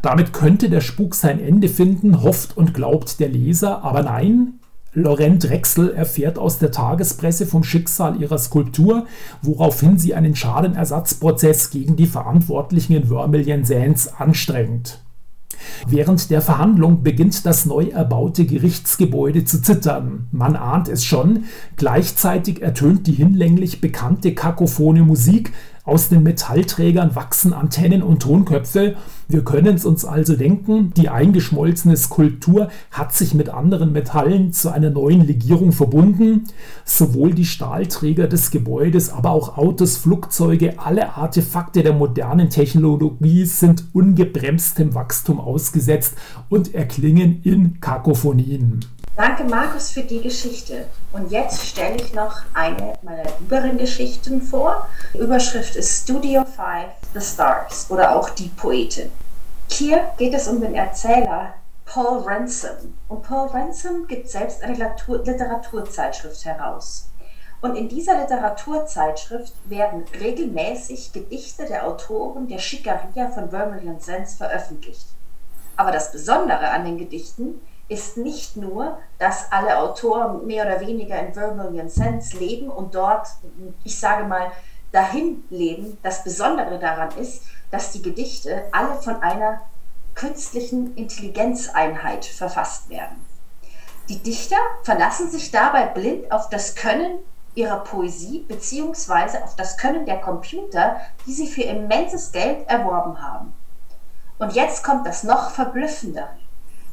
Damit 0.00 0.32
könnte 0.32 0.70
der 0.70 0.80
Spuk 0.80 1.14
sein 1.14 1.40
Ende 1.40 1.68
finden, 1.68 2.22
hofft 2.22 2.56
und 2.56 2.72
glaubt 2.72 3.20
der 3.20 3.28
Leser, 3.28 3.82
aber 3.82 4.02
nein, 4.02 4.59
Laurent 4.92 5.44
Drechsel 5.44 5.92
erfährt 5.92 6.36
aus 6.36 6.58
der 6.58 6.72
Tagespresse 6.72 7.46
vom 7.46 7.62
Schicksal 7.62 8.20
ihrer 8.20 8.38
Skulptur, 8.38 9.06
woraufhin 9.40 9.98
sie 9.98 10.14
einen 10.14 10.34
Schadenersatzprozess 10.34 11.70
gegen 11.70 11.94
die 11.94 12.06
Verantwortlichen 12.06 12.94
in 12.94 13.06
Vermilion 13.06 13.64
Sands 13.64 14.12
anstrengt. 14.14 15.00
Während 15.86 16.30
der 16.30 16.42
Verhandlung 16.42 17.02
beginnt 17.02 17.44
das 17.46 17.66
neu 17.66 17.88
erbaute 17.88 18.46
Gerichtsgebäude 18.46 19.44
zu 19.44 19.62
zittern. 19.62 20.26
Man 20.32 20.56
ahnt 20.56 20.88
es 20.88 21.04
schon. 21.04 21.44
Gleichzeitig 21.76 22.62
ertönt 22.62 23.06
die 23.06 23.12
hinlänglich 23.12 23.80
bekannte 23.80 24.34
kakophone 24.34 25.02
Musik, 25.02 25.52
aus 25.90 26.08
den 26.08 26.22
Metallträgern 26.22 27.16
wachsen 27.16 27.52
Antennen 27.52 28.04
und 28.04 28.22
Tonköpfe. 28.22 28.94
Wir 29.26 29.42
können 29.42 29.74
es 29.74 29.84
uns 29.84 30.04
also 30.04 30.36
denken, 30.36 30.94
die 30.96 31.08
eingeschmolzene 31.08 31.96
Skulptur 31.96 32.68
hat 32.92 33.12
sich 33.12 33.34
mit 33.34 33.48
anderen 33.48 33.90
Metallen 33.92 34.52
zu 34.52 34.70
einer 34.70 34.90
neuen 34.90 35.26
Legierung 35.26 35.72
verbunden. 35.72 36.44
Sowohl 36.84 37.34
die 37.34 37.44
Stahlträger 37.44 38.28
des 38.28 38.52
Gebäudes, 38.52 39.12
aber 39.12 39.32
auch 39.32 39.58
Autos, 39.58 39.96
Flugzeuge, 39.96 40.78
alle 40.78 41.16
Artefakte 41.16 41.82
der 41.82 41.92
modernen 41.92 42.50
Technologie 42.50 43.44
sind 43.44 43.84
ungebremstem 43.92 44.94
Wachstum 44.94 45.40
ausgesetzt 45.40 46.14
und 46.48 46.72
erklingen 46.72 47.40
in 47.42 47.80
Kakophonien. 47.80 48.84
Danke, 49.20 49.44
Markus, 49.44 49.90
für 49.90 50.02
die 50.02 50.22
Geschichte. 50.22 50.86
Und 51.12 51.30
jetzt 51.30 51.62
stelle 51.66 51.96
ich 51.96 52.14
noch 52.14 52.40
eine 52.54 52.94
meiner 53.02 53.24
übrigen 53.38 53.76
Geschichten 53.76 54.40
vor. 54.40 54.88
Die 55.12 55.18
Überschrift 55.18 55.76
ist 55.76 56.04
Studio 56.04 56.42
5, 56.42 56.56
The 57.12 57.20
Stars 57.20 57.90
oder 57.90 58.16
auch 58.16 58.30
Die 58.30 58.48
Poetin. 58.48 59.12
Hier 59.68 60.08
geht 60.16 60.32
es 60.32 60.48
um 60.48 60.62
den 60.62 60.74
Erzähler 60.74 61.52
Paul 61.84 62.22
Ransom. 62.22 62.94
Und 63.08 63.22
Paul 63.22 63.48
Ransom 63.48 64.06
gibt 64.06 64.30
selbst 64.30 64.62
eine 64.62 64.72
Literaturzeitschrift 64.72 66.42
heraus. 66.46 67.10
Und 67.60 67.76
in 67.76 67.90
dieser 67.90 68.22
Literaturzeitschrift 68.22 69.52
werden 69.66 70.04
regelmäßig 70.18 71.12
Gedichte 71.12 71.66
der 71.66 71.86
Autoren 71.86 72.48
der 72.48 72.58
Schickeria 72.58 73.28
von 73.28 73.50
Vermilion 73.50 74.00
Sands 74.00 74.36
veröffentlicht. 74.36 75.08
Aber 75.76 75.92
das 75.92 76.10
Besondere 76.10 76.70
an 76.70 76.86
den 76.86 76.96
Gedichten 76.96 77.60
ist 77.90 78.16
nicht 78.16 78.56
nur, 78.56 78.98
dass 79.18 79.50
alle 79.50 79.78
Autoren 79.78 80.46
mehr 80.46 80.64
oder 80.64 80.80
weniger 80.80 81.18
in 81.18 81.34
Vermilion 81.34 81.88
Sense 81.88 82.38
leben 82.38 82.70
und 82.70 82.94
dort, 82.94 83.26
ich 83.82 83.98
sage 83.98 84.24
mal, 84.24 84.52
dahin 84.92 85.44
leben. 85.50 85.98
Das 86.02 86.22
Besondere 86.22 86.78
daran 86.78 87.10
ist, 87.18 87.42
dass 87.72 87.90
die 87.90 88.00
Gedichte 88.00 88.62
alle 88.70 88.94
von 88.94 89.20
einer 89.22 89.60
künstlichen 90.14 90.96
Intelligenzeinheit 90.96 92.24
verfasst 92.24 92.88
werden. 92.90 93.26
Die 94.08 94.22
Dichter 94.22 94.56
verlassen 94.84 95.28
sich 95.28 95.50
dabei 95.50 95.86
blind 95.86 96.30
auf 96.30 96.48
das 96.48 96.76
Können 96.76 97.18
ihrer 97.56 97.80
Poesie 97.80 98.44
bzw. 98.46 99.38
auf 99.42 99.56
das 99.56 99.76
Können 99.76 100.06
der 100.06 100.20
Computer, 100.20 101.00
die 101.26 101.32
sie 101.32 101.48
für 101.48 101.62
immenses 101.62 102.30
Geld 102.30 102.68
erworben 102.68 103.20
haben. 103.20 103.52
Und 104.38 104.52
jetzt 104.52 104.84
kommt 104.84 105.06
das 105.06 105.24
noch 105.24 105.50
verblüffendere. 105.50 106.39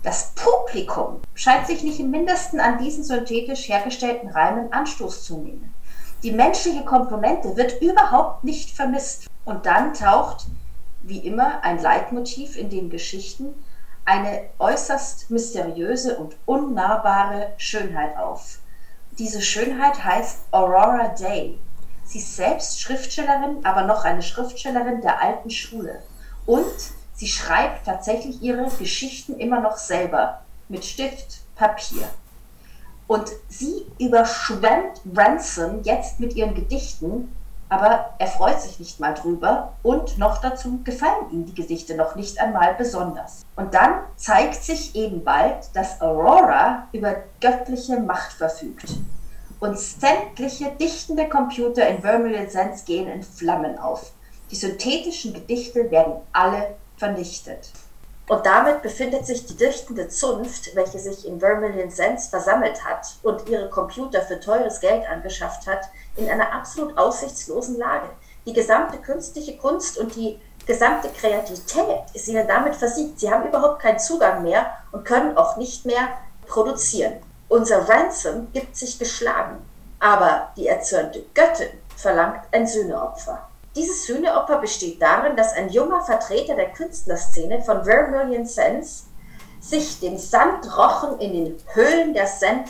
Das 0.03 0.33
Publikum 0.35 1.21
scheint 1.33 1.67
sich 1.67 1.83
nicht 1.83 1.99
im 1.99 2.11
mindesten 2.11 2.59
an 2.59 2.77
diesen 2.77 3.03
synthetisch 3.03 3.67
hergestellten 3.67 4.29
Reimen 4.29 4.71
Anstoß 4.71 5.23
zu 5.23 5.37
nehmen. 5.37 5.73
Die 6.23 6.31
menschliche 6.31 6.83
Komponente 6.83 7.55
wird 7.57 7.81
überhaupt 7.81 8.43
nicht 8.43 8.75
vermisst. 8.75 9.27
Und 9.45 9.65
dann 9.65 9.93
taucht, 9.93 10.47
wie 11.01 11.19
immer, 11.19 11.63
ein 11.63 11.81
Leitmotiv 11.81 12.57
in 12.57 12.69
den 12.69 12.89
Geschichten, 12.89 13.53
eine 14.05 14.49
äußerst 14.59 15.29
mysteriöse 15.29 16.17
und 16.17 16.35
unnahbare 16.45 17.53
Schönheit 17.57 18.17
auf. 18.17 18.59
Diese 19.19 19.41
Schönheit 19.41 20.03
heißt 20.03 20.39
Aurora 20.51 21.09
Day. 21.09 21.59
Sie 22.03 22.19
ist 22.19 22.35
selbst 22.35 22.79
Schriftstellerin, 22.79 23.65
aber 23.65 23.83
noch 23.83 24.05
eine 24.05 24.21
Schriftstellerin 24.21 25.01
der 25.01 25.21
alten 25.21 25.49
Schule. 25.49 26.01
Und 26.45 26.65
Sie 27.17 27.27
schreibt 27.27 27.87
tatsächlich 27.87 28.43
ihre 28.43 28.69
Geschichten 28.77 29.39
immer 29.39 29.59
noch 29.59 29.77
selber 29.77 30.41
mit 30.69 30.85
Stift, 30.85 31.39
Papier. 31.55 32.07
Und 33.07 33.31
sie 33.49 33.87
überschwemmt 33.99 35.01
Ransom 35.15 35.81
jetzt 35.81 36.19
mit 36.19 36.35
ihren 36.35 36.53
Gedichten, 36.53 37.33
aber 37.69 38.13
er 38.19 38.27
freut 38.27 38.61
sich 38.61 38.79
nicht 38.79 38.99
mal 38.99 39.15
drüber 39.15 39.73
und 39.81 40.19
noch 40.19 40.37
dazu 40.41 40.79
gefallen 40.83 41.31
ihm 41.31 41.45
die 41.47 41.55
Gedichte 41.55 41.95
noch 41.95 42.15
nicht 42.15 42.39
einmal 42.39 42.75
besonders. 42.75 43.43
Und 43.55 43.73
dann 43.73 44.03
zeigt 44.15 44.63
sich 44.63 44.95
eben 44.95 45.23
bald, 45.23 45.75
dass 45.75 45.99
Aurora 45.99 46.87
über 46.91 47.15
göttliche 47.41 47.99
Macht 47.99 48.33
verfügt. 48.33 48.93
Und 49.59 49.79
sämtliche 49.79 50.69
dichtende 50.79 51.27
Computer 51.27 51.87
in 51.87 52.01
Vermilion 52.01 52.47
Sands 52.47 52.85
gehen 52.85 53.07
in 53.07 53.23
Flammen 53.23 53.79
auf. 53.79 54.11
Die 54.51 54.55
synthetischen 54.55 55.33
Gedichte 55.33 55.89
werden 55.89 56.13
alle 56.31 56.75
vernichtet. 56.97 57.71
Und 58.27 58.45
damit 58.45 58.81
befindet 58.81 59.25
sich 59.25 59.45
die 59.45 59.55
dichtende 59.55 60.09
Zunft, 60.09 60.75
welche 60.75 60.99
sich 60.99 61.25
in 61.25 61.39
Vermilion 61.39 61.89
Sands 61.89 62.27
versammelt 62.27 62.83
hat 62.83 63.07
und 63.23 63.47
ihre 63.47 63.69
Computer 63.69 64.21
für 64.21 64.39
teures 64.39 64.81
Geld 64.81 65.07
angeschafft 65.09 65.65
hat, 65.65 65.85
in 66.17 66.29
einer 66.29 66.51
absolut 66.51 66.97
aussichtslosen 66.97 67.77
Lage. 67.77 68.09
Die 68.45 68.51
gesamte 68.53 68.97
künstliche 68.97 69.55
Kunst 69.57 69.97
und 69.97 70.13
die 70.15 70.41
gesamte 70.65 71.07
Kreativität 71.09 72.03
ist 72.13 72.27
ihnen 72.27 72.47
damit 72.47 72.75
versiegt. 72.75 73.19
Sie 73.19 73.31
haben 73.31 73.47
überhaupt 73.47 73.81
keinen 73.81 73.99
Zugang 73.99 74.43
mehr 74.43 74.73
und 74.91 75.05
können 75.05 75.37
auch 75.37 75.55
nicht 75.55 75.85
mehr 75.85 76.09
produzieren. 76.47 77.13
Unser 77.47 77.87
Ransom 77.87 78.51
gibt 78.51 78.75
sich 78.75 78.99
geschlagen, 78.99 79.65
aber 79.99 80.51
die 80.57 80.67
erzürnte 80.67 81.23
Göttin 81.33 81.69
verlangt 81.95 82.41
ein 82.51 82.67
Sühneopfer. 82.67 83.47
Dieses 83.77 84.07
Sühneopfer 84.07 84.57
besteht 84.57 84.99
darin, 84.99 85.35
dass 85.35 85.53
ein 85.53 85.69
junger 85.69 86.01
Vertreter 86.01 86.55
der 86.55 86.73
Künstlerszene 86.73 87.61
von 87.61 87.85
Vermilion 87.85 88.47
Sands 88.47 89.05
sich 89.61 89.99
dem 89.99 90.17
Sandrochen 90.17 91.19
in 91.19 91.33
den 91.33 91.57
Höhlen 91.75 92.15
der 92.15 92.25
Sand 92.25 92.69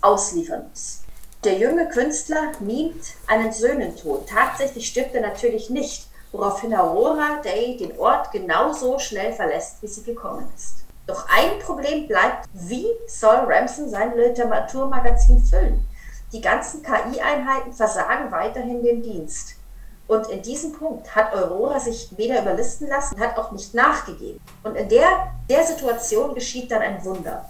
ausliefern 0.00 0.68
muss. 0.70 1.00
Der 1.42 1.58
junge 1.58 1.88
Künstler 1.88 2.52
mimt 2.60 3.14
einen 3.26 3.50
Söhnentod. 3.50 4.28
Tatsächlich 4.28 4.86
stirbt 4.86 5.12
er 5.16 5.22
natürlich 5.22 5.70
nicht, 5.70 6.06
woraufhin 6.30 6.72
Aurora 6.72 7.40
Day 7.42 7.76
den 7.76 7.98
Ort 7.98 8.30
genauso 8.30 9.00
schnell 9.00 9.32
verlässt, 9.32 9.82
wie 9.82 9.88
sie 9.88 10.04
gekommen 10.04 10.48
ist. 10.54 10.84
Doch 11.08 11.26
ein 11.28 11.58
Problem 11.64 12.06
bleibt, 12.06 12.48
wie 12.52 12.86
soll 13.08 13.38
Ramson 13.48 13.90
sein 13.90 14.16
Literaturmagazin 14.16 15.42
füllen? 15.42 15.84
Die 16.32 16.40
ganzen 16.40 16.84
KI-Einheiten 16.84 17.72
versagen 17.72 18.30
weiterhin 18.30 18.84
den 18.84 19.02
Dienst. 19.02 19.57
Und 20.08 20.26
in 20.28 20.40
diesem 20.40 20.72
Punkt 20.72 21.14
hat 21.14 21.34
Aurora 21.34 21.78
sich 21.78 22.08
weder 22.16 22.40
überlisten 22.40 22.88
lassen, 22.88 23.20
hat 23.20 23.36
auch 23.36 23.52
nicht 23.52 23.74
nachgegeben. 23.74 24.40
Und 24.62 24.74
in 24.74 24.88
der, 24.88 25.06
der 25.50 25.64
Situation 25.64 26.34
geschieht 26.34 26.70
dann 26.70 26.80
ein 26.80 27.04
Wunder. 27.04 27.48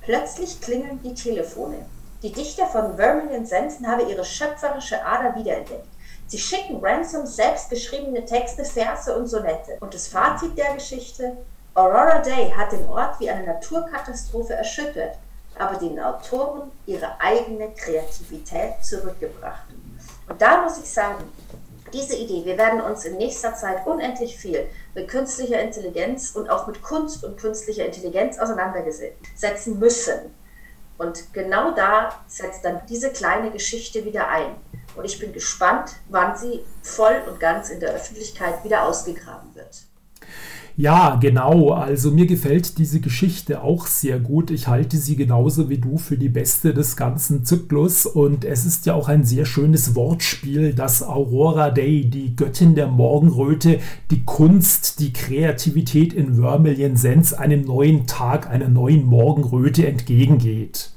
Plötzlich 0.00 0.58
klingeln 0.60 1.00
die 1.02 1.12
Telefone. 1.12 1.84
Die 2.22 2.32
Dichter 2.32 2.66
von 2.66 2.96
Vermilion 2.96 3.44
Sensen 3.44 3.86
haben 3.86 4.08
ihre 4.08 4.24
schöpferische 4.24 5.04
Ader 5.04 5.36
wiederentdeckt. 5.36 5.86
Sie 6.26 6.38
schicken 6.38 6.82
Ransom 6.82 7.26
selbst 7.26 7.68
geschriebene 7.68 8.24
Texte, 8.24 8.64
Verse 8.64 9.14
und 9.14 9.26
Sonette. 9.28 9.76
Und 9.80 9.92
das 9.92 10.08
Fazit 10.08 10.56
der 10.56 10.74
Geschichte? 10.74 11.36
Aurora 11.74 12.20
Day 12.20 12.50
hat 12.50 12.72
den 12.72 12.88
Ort 12.88 13.20
wie 13.20 13.30
eine 13.30 13.46
Naturkatastrophe 13.46 14.54
erschüttert, 14.54 15.16
aber 15.58 15.76
den 15.76 16.00
Autoren 16.00 16.72
ihre 16.86 17.20
eigene 17.20 17.70
Kreativität 17.72 18.82
zurückgebracht. 18.82 19.64
Und 20.28 20.40
da 20.40 20.62
muss 20.62 20.78
ich 20.78 20.90
sagen, 20.90 21.24
diese 21.92 22.16
Idee, 22.16 22.44
wir 22.44 22.58
werden 22.58 22.80
uns 22.80 23.04
in 23.04 23.16
nächster 23.16 23.54
Zeit 23.54 23.86
unendlich 23.86 24.36
viel 24.36 24.68
mit 24.94 25.08
künstlicher 25.08 25.60
Intelligenz 25.60 26.30
und 26.30 26.48
auch 26.50 26.66
mit 26.66 26.82
Kunst 26.82 27.24
und 27.24 27.38
künstlicher 27.38 27.84
Intelligenz 27.84 28.38
auseinandersetzen 28.38 29.78
müssen. 29.78 30.34
Und 30.98 31.32
genau 31.32 31.72
da 31.74 32.24
setzt 32.26 32.64
dann 32.64 32.82
diese 32.88 33.10
kleine 33.10 33.50
Geschichte 33.50 34.04
wieder 34.04 34.28
ein. 34.28 34.56
Und 34.96 35.04
ich 35.04 35.18
bin 35.18 35.32
gespannt, 35.32 35.92
wann 36.08 36.36
sie 36.36 36.64
voll 36.82 37.22
und 37.28 37.38
ganz 37.38 37.70
in 37.70 37.78
der 37.78 37.94
Öffentlichkeit 37.94 38.64
wieder 38.64 38.82
ausgegraben 38.82 39.54
wird. 39.54 39.87
Ja, 40.80 41.16
genau. 41.16 41.70
Also 41.72 42.12
mir 42.12 42.26
gefällt 42.26 42.78
diese 42.78 43.00
Geschichte 43.00 43.62
auch 43.62 43.88
sehr 43.88 44.20
gut. 44.20 44.52
Ich 44.52 44.68
halte 44.68 44.96
sie 44.96 45.16
genauso 45.16 45.68
wie 45.68 45.78
du 45.78 45.98
für 45.98 46.16
die 46.16 46.28
beste 46.28 46.72
des 46.72 46.96
ganzen 46.96 47.44
Zyklus. 47.44 48.06
Und 48.06 48.44
es 48.44 48.64
ist 48.64 48.86
ja 48.86 48.94
auch 48.94 49.08
ein 49.08 49.24
sehr 49.24 49.44
schönes 49.44 49.96
Wortspiel, 49.96 50.72
dass 50.74 51.02
Aurora 51.02 51.70
Day, 51.70 52.04
die 52.08 52.36
Göttin 52.36 52.76
der 52.76 52.86
Morgenröte, 52.86 53.80
die 54.12 54.24
Kunst, 54.24 55.00
die 55.00 55.12
Kreativität 55.12 56.12
in 56.12 56.36
Vermilion 56.36 56.96
Sense 56.96 57.36
einem 57.36 57.62
neuen 57.62 58.06
Tag, 58.06 58.48
einer 58.48 58.68
neuen 58.68 59.04
Morgenröte 59.04 59.84
entgegengeht. 59.84 60.92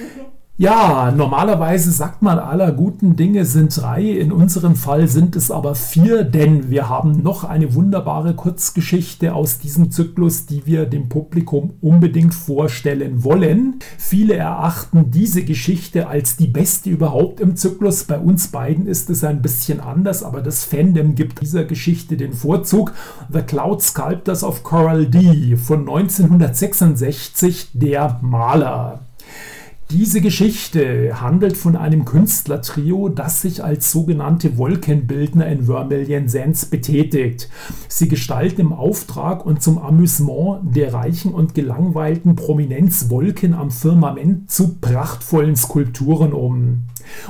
Mhm. 0.00 0.35
Ja, 0.58 1.12
normalerweise 1.14 1.90
sagt 1.90 2.22
man, 2.22 2.38
aller 2.38 2.72
guten 2.72 3.14
Dinge 3.14 3.44
sind 3.44 3.76
drei. 3.76 4.04
In 4.04 4.32
unserem 4.32 4.74
Fall 4.74 5.06
sind 5.06 5.36
es 5.36 5.50
aber 5.50 5.74
vier, 5.74 6.24
denn 6.24 6.70
wir 6.70 6.88
haben 6.88 7.22
noch 7.22 7.44
eine 7.44 7.74
wunderbare 7.74 8.32
Kurzgeschichte 8.32 9.34
aus 9.34 9.58
diesem 9.58 9.90
Zyklus, 9.90 10.46
die 10.46 10.64
wir 10.64 10.86
dem 10.86 11.10
Publikum 11.10 11.74
unbedingt 11.82 12.32
vorstellen 12.32 13.22
wollen. 13.22 13.80
Viele 13.98 14.36
erachten 14.36 15.10
diese 15.10 15.44
Geschichte 15.44 16.08
als 16.08 16.38
die 16.38 16.46
beste 16.46 16.88
überhaupt 16.88 17.38
im 17.40 17.56
Zyklus. 17.56 18.04
Bei 18.04 18.18
uns 18.18 18.48
beiden 18.48 18.86
ist 18.86 19.10
es 19.10 19.24
ein 19.24 19.42
bisschen 19.42 19.80
anders, 19.80 20.22
aber 20.22 20.40
das 20.40 20.64
Fandom 20.64 21.14
gibt 21.14 21.42
dieser 21.42 21.64
Geschichte 21.64 22.16
den 22.16 22.32
Vorzug. 22.32 22.94
The 23.30 23.42
Cloud 23.42 23.82
Sculptors 23.82 24.42
of 24.42 24.62
Coral 24.62 25.04
D 25.04 25.56
von 25.56 25.80
1966, 25.80 27.72
der 27.74 28.18
Maler. 28.22 29.05
Diese 29.90 30.20
Geschichte 30.20 31.20
handelt 31.20 31.56
von 31.56 31.76
einem 31.76 32.04
Künstlertrio, 32.04 33.08
das 33.08 33.42
sich 33.42 33.62
als 33.62 33.92
sogenannte 33.92 34.58
Wolkenbildner 34.58 35.46
in 35.46 35.66
Vermilion 35.66 36.26
Sands 36.26 36.66
betätigt. 36.66 37.48
Sie 37.86 38.08
gestalten 38.08 38.62
im 38.62 38.72
Auftrag 38.72 39.46
und 39.46 39.62
zum 39.62 39.78
Amüsement 39.78 40.74
der 40.74 40.92
reichen 40.92 41.32
und 41.32 41.54
gelangweilten 41.54 42.34
Prominenz 42.34 43.10
Wolken 43.10 43.54
am 43.54 43.70
Firmament 43.70 44.50
zu 44.50 44.74
prachtvollen 44.80 45.54
Skulpturen 45.54 46.32
um. 46.32 46.82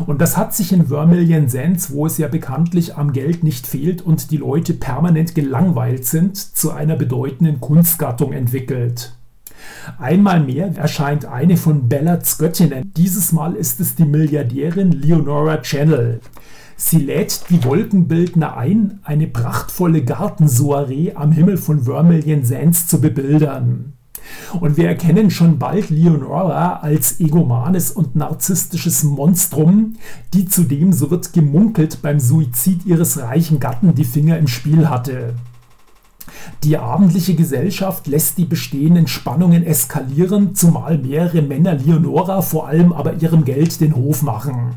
Und 0.07 0.23
das 0.23 0.39
hat 0.39 0.55
sich 0.55 0.73
in 0.73 0.87
Vermilion 0.87 1.51
Sands, 1.51 1.93
wo 1.93 2.07
es 2.07 2.17
ja 2.17 2.27
bekanntlich 2.27 2.97
am 2.97 3.13
Geld 3.13 3.45
nicht 3.45 3.67
fehlt 3.67 4.01
und 4.01 4.31
die 4.31 4.39
Leute 4.39 4.73
permanent 4.73 5.35
gelangweilt 5.35 6.07
sind, 6.07 6.39
zu 6.39 6.71
einer 6.71 6.97
bedeutenden 6.97 7.61
Kunstgattung 7.61 8.33
entwickelt. 8.33 9.15
Einmal 9.99 10.41
mehr 10.41 10.77
erscheint 10.77 11.25
eine 11.25 11.57
von 11.57 11.89
Bellards 11.89 12.39
Göttinnen. 12.39 12.93
Dieses 12.97 13.33
Mal 13.33 13.55
ist 13.55 13.81
es 13.81 13.95
die 13.95 14.05
Milliardärin 14.05 14.93
Leonora 14.93 15.59
Channel. 15.59 16.21
Sie 16.77 16.99
lädt 16.99 17.45
die 17.49 17.65
Wolkenbildner 17.65 18.57
ein, 18.57 19.01
eine 19.03 19.27
prachtvolle 19.27 20.05
Gartensoiree 20.05 21.15
am 21.15 21.33
Himmel 21.33 21.57
von 21.57 21.85
Vermilion 21.85 22.45
Sands 22.45 22.87
zu 22.87 23.01
bebildern. 23.01 23.95
Und 24.61 24.77
wir 24.77 24.89
erkennen 24.89 25.31
schon 25.31 25.59
bald 25.59 25.91
Leonora 25.91 26.81
als 26.81 27.21
egomanes 27.21 27.93
und 27.93 28.17
narzisstisches 28.17 29.05
Monstrum, 29.05 29.95
die 30.35 30.47
zudem, 30.47 30.92
so 30.92 31.11
wird 31.11 31.33
gemunkelt, 31.33 32.03
beim 32.03 32.21
Suizid 32.21 32.85
ihres 32.85 33.19
reichen 33.19 33.61
Gatten 33.61 33.95
die 33.95 34.05
Finger 34.05 34.38
im 34.38 34.49
Spiel 34.49 34.90
hatte. 34.90 35.35
Die 36.64 36.79
abendliche 36.79 37.35
Gesellschaft 37.35 38.07
lässt 38.07 38.38
die 38.38 38.44
bestehenden 38.44 39.07
Spannungen 39.07 39.64
eskalieren, 39.64 40.55
zumal 40.55 40.99
mehrere 40.99 41.42
Männer 41.42 41.75
Leonora 41.75 42.42
vor 42.42 42.68
allem 42.68 42.92
aber 42.92 43.14
ihrem 43.14 43.44
Geld 43.44 43.81
den 43.81 43.94
Hof 43.94 44.22
machen. 44.22 44.75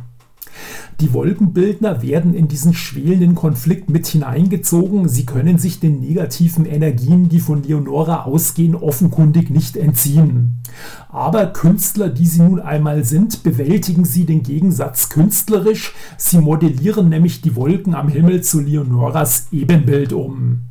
Die 1.00 1.14
Wolkenbildner 1.14 2.02
werden 2.02 2.34
in 2.34 2.50
diesen 2.50 2.74
schwelenden 2.74 3.34
Konflikt 3.34 3.90
mit 3.90 4.06
hineingezogen. 4.06 5.08
Sie 5.08 5.26
können 5.26 5.58
sich 5.58 5.80
den 5.80 6.02
negativen 6.02 6.66
Energien, 6.66 7.30
die 7.30 7.40
von 7.40 7.64
Leonora 7.64 8.24
ausgehen, 8.24 8.76
offenkundig 8.76 9.50
nicht 9.50 9.78
entziehen. 9.78 10.58
Aber 11.08 11.48
Künstler, 11.48 12.10
die 12.10 12.26
sie 12.26 12.42
nun 12.42 12.60
einmal 12.60 13.06
sind, 13.06 13.44
bewältigen 13.44 14.04
sie 14.04 14.26
den 14.26 14.44
Gegensatz 14.44 15.08
künstlerisch. 15.08 15.94
Sie 16.18 16.40
modellieren 16.40 17.08
nämlich 17.08 17.42
die 17.42 17.56
Wolken 17.56 17.96
am 17.96 18.10
Himmel 18.10 18.44
zu 18.44 18.60
Leonoras 18.60 19.48
Ebenbild 19.52 20.12
um. 20.12 20.69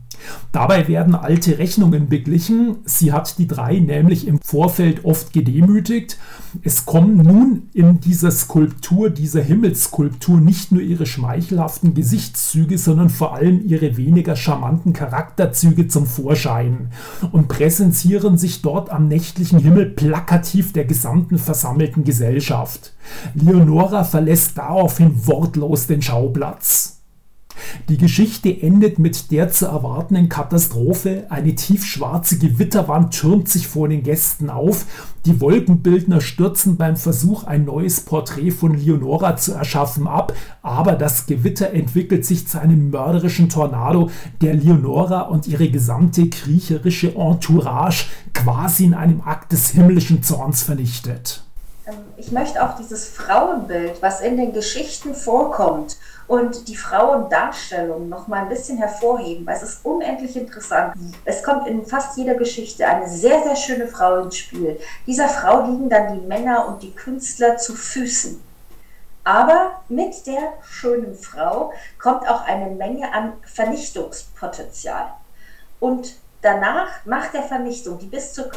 Dabei 0.52 0.88
werden 0.88 1.14
alte 1.14 1.58
Rechnungen 1.58 2.08
beglichen. 2.08 2.78
Sie 2.84 3.12
hat 3.12 3.38
die 3.38 3.46
drei 3.46 3.78
nämlich 3.78 4.26
im 4.26 4.40
Vorfeld 4.40 5.04
oft 5.04 5.32
gedemütigt. 5.32 6.18
Es 6.62 6.86
kommen 6.86 7.18
nun 7.18 7.68
in 7.74 8.00
dieser 8.00 8.30
Skulptur, 8.30 9.10
dieser 9.10 9.42
Himmelsskulptur, 9.42 10.40
nicht 10.40 10.72
nur 10.72 10.80
ihre 10.80 11.06
schmeichelhaften 11.06 11.94
Gesichtszüge, 11.94 12.78
sondern 12.78 13.10
vor 13.10 13.34
allem 13.34 13.66
ihre 13.66 13.96
weniger 13.96 14.36
charmanten 14.36 14.92
Charakterzüge 14.92 15.88
zum 15.88 16.06
Vorschein 16.06 16.90
und 17.32 17.48
präsentieren 17.48 18.38
sich 18.38 18.62
dort 18.62 18.90
am 18.90 19.08
nächtlichen 19.08 19.58
Himmel 19.58 19.86
plakativ 19.86 20.72
der 20.72 20.84
gesamten 20.84 21.38
versammelten 21.38 22.04
Gesellschaft. 22.04 22.94
Leonora 23.34 24.04
verlässt 24.04 24.56
daraufhin 24.58 25.26
wortlos 25.26 25.86
den 25.86 26.02
Schauplatz. 26.02 26.97
Die 27.88 27.96
Geschichte 27.96 28.50
endet 28.62 28.98
mit 28.98 29.30
der 29.30 29.50
zu 29.50 29.66
erwartenden 29.66 30.28
Katastrophe. 30.28 31.26
Eine 31.28 31.54
tiefschwarze 31.54 32.38
Gewitterwand 32.38 33.14
türmt 33.14 33.48
sich 33.48 33.66
vor 33.66 33.88
den 33.88 34.02
Gästen 34.02 34.50
auf. 34.50 34.86
Die 35.26 35.40
Wolkenbildner 35.40 36.20
stürzen 36.20 36.76
beim 36.76 36.96
Versuch, 36.96 37.44
ein 37.44 37.64
neues 37.64 38.00
Porträt 38.00 38.50
von 38.50 38.74
Leonora 38.74 39.36
zu 39.36 39.52
erschaffen, 39.52 40.06
ab. 40.06 40.32
Aber 40.62 40.92
das 40.92 41.26
Gewitter 41.26 41.72
entwickelt 41.72 42.24
sich 42.24 42.48
zu 42.48 42.60
einem 42.60 42.90
mörderischen 42.90 43.48
Tornado, 43.48 44.10
der 44.40 44.54
Leonora 44.54 45.22
und 45.22 45.46
ihre 45.46 45.70
gesamte 45.70 46.28
kriecherische 46.28 47.14
Entourage 47.14 48.06
quasi 48.32 48.84
in 48.84 48.94
einem 48.94 49.20
Akt 49.22 49.52
des 49.52 49.70
himmlischen 49.70 50.22
Zorns 50.22 50.62
vernichtet. 50.62 51.47
Ähm, 51.88 52.12
ich 52.16 52.30
möchte 52.32 52.62
auch 52.62 52.76
dieses 52.76 53.08
Frauenbild, 53.08 54.02
was 54.02 54.20
in 54.20 54.36
den 54.36 54.52
Geschichten 54.52 55.14
vorkommt, 55.14 55.96
und 56.26 56.68
die 56.68 56.76
Frauendarstellung 56.76 58.10
noch 58.10 58.28
mal 58.28 58.42
ein 58.42 58.50
bisschen 58.50 58.76
hervorheben, 58.76 59.46
weil 59.46 59.56
es 59.56 59.62
ist 59.62 59.84
unendlich 59.84 60.36
interessant. 60.36 60.94
Es 61.24 61.42
kommt 61.42 61.66
in 61.66 61.86
fast 61.86 62.18
jeder 62.18 62.34
Geschichte 62.34 62.86
eine 62.86 63.08
sehr, 63.08 63.42
sehr 63.42 63.56
schöne 63.56 63.88
Frau 63.88 64.18
ins 64.18 64.36
Spiel. 64.36 64.78
Dieser 65.06 65.28
Frau 65.28 65.64
liegen 65.64 65.88
dann 65.88 66.20
die 66.20 66.26
Männer 66.26 66.68
und 66.68 66.82
die 66.82 66.94
Künstler 66.94 67.56
zu 67.56 67.74
Füßen. 67.74 68.42
Aber 69.24 69.82
mit 69.88 70.26
der 70.26 70.52
schönen 70.62 71.14
Frau 71.14 71.72
kommt 71.98 72.28
auch 72.28 72.44
eine 72.44 72.70
Menge 72.74 73.12
an 73.14 73.32
Vernichtungspotenzial. 73.46 75.14
Und 75.80 76.16
danach, 76.42 77.06
nach 77.06 77.28
der 77.28 77.42
Vernichtung, 77.42 77.98
die 77.98 78.06
bis 78.06 78.34
zur 78.34 78.50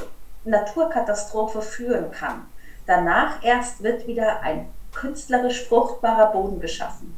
Naturkatastrophe 0.44 1.62
führen 1.62 2.12
kann, 2.12 2.48
danach 2.92 3.42
erst 3.42 3.82
wird 3.82 4.06
wieder 4.06 4.42
ein 4.42 4.68
künstlerisch 4.94 5.66
fruchtbarer 5.68 6.34
Boden 6.34 6.60
geschaffen. 6.60 7.16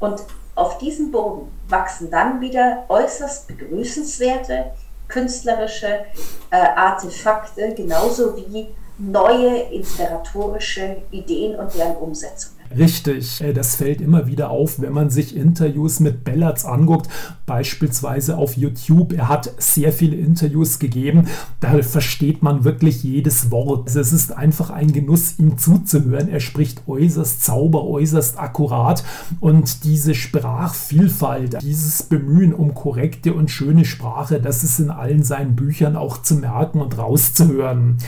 Und 0.00 0.24
auf 0.56 0.78
diesem 0.78 1.12
Boden 1.12 1.52
wachsen 1.68 2.10
dann 2.10 2.40
wieder 2.40 2.84
äußerst 2.88 3.46
begrüßenswerte 3.46 4.72
künstlerische 5.06 6.04
äh, 6.50 6.56
Artefakte, 6.56 7.74
genauso 7.74 8.36
wie 8.36 8.68
neue 8.98 9.62
inspiratorische 9.70 11.02
Ideen 11.10 11.56
und 11.58 11.72
deren 11.74 11.96
Umsetzung. 11.96 12.54
Richtig, 12.76 13.40
äh, 13.40 13.52
das 13.52 13.76
fällt 13.76 14.00
immer 14.00 14.26
wieder 14.26 14.50
auf, 14.50 14.80
wenn 14.80 14.92
man 14.92 15.10
sich 15.10 15.36
Interviews 15.36 16.00
mit 16.00 16.24
Bellards 16.24 16.64
anguckt, 16.64 17.08
beispielsweise 17.46 18.36
auf 18.36 18.56
YouTube. 18.56 19.12
Er 19.12 19.28
hat 19.28 19.52
sehr 19.58 19.92
viele 19.92 20.16
Interviews 20.16 20.78
gegeben, 20.78 21.28
da 21.60 21.82
versteht 21.82 22.42
man 22.42 22.64
wirklich 22.64 23.02
jedes 23.02 23.50
Wort. 23.50 23.88
Also 23.88 24.00
es 24.00 24.12
ist 24.12 24.32
einfach 24.32 24.70
ein 24.70 24.92
Genuss, 24.92 25.38
ihm 25.38 25.58
zuzuhören. 25.58 26.28
Er 26.28 26.40
spricht 26.40 26.82
äußerst 26.88 27.44
sauber, 27.44 27.84
äußerst 27.84 28.38
akkurat 28.38 29.04
und 29.40 29.84
diese 29.84 30.14
Sprachvielfalt, 30.14 31.62
dieses 31.62 32.02
Bemühen 32.02 32.54
um 32.54 32.74
korrekte 32.74 33.34
und 33.34 33.50
schöne 33.50 33.84
Sprache, 33.84 34.40
das 34.40 34.64
ist 34.64 34.80
in 34.80 34.90
allen 34.90 35.22
seinen 35.22 35.54
Büchern 35.54 35.96
auch 35.96 36.22
zu 36.22 36.36
merken 36.36 36.80
und 36.80 36.98
rauszuhören. 36.98 37.98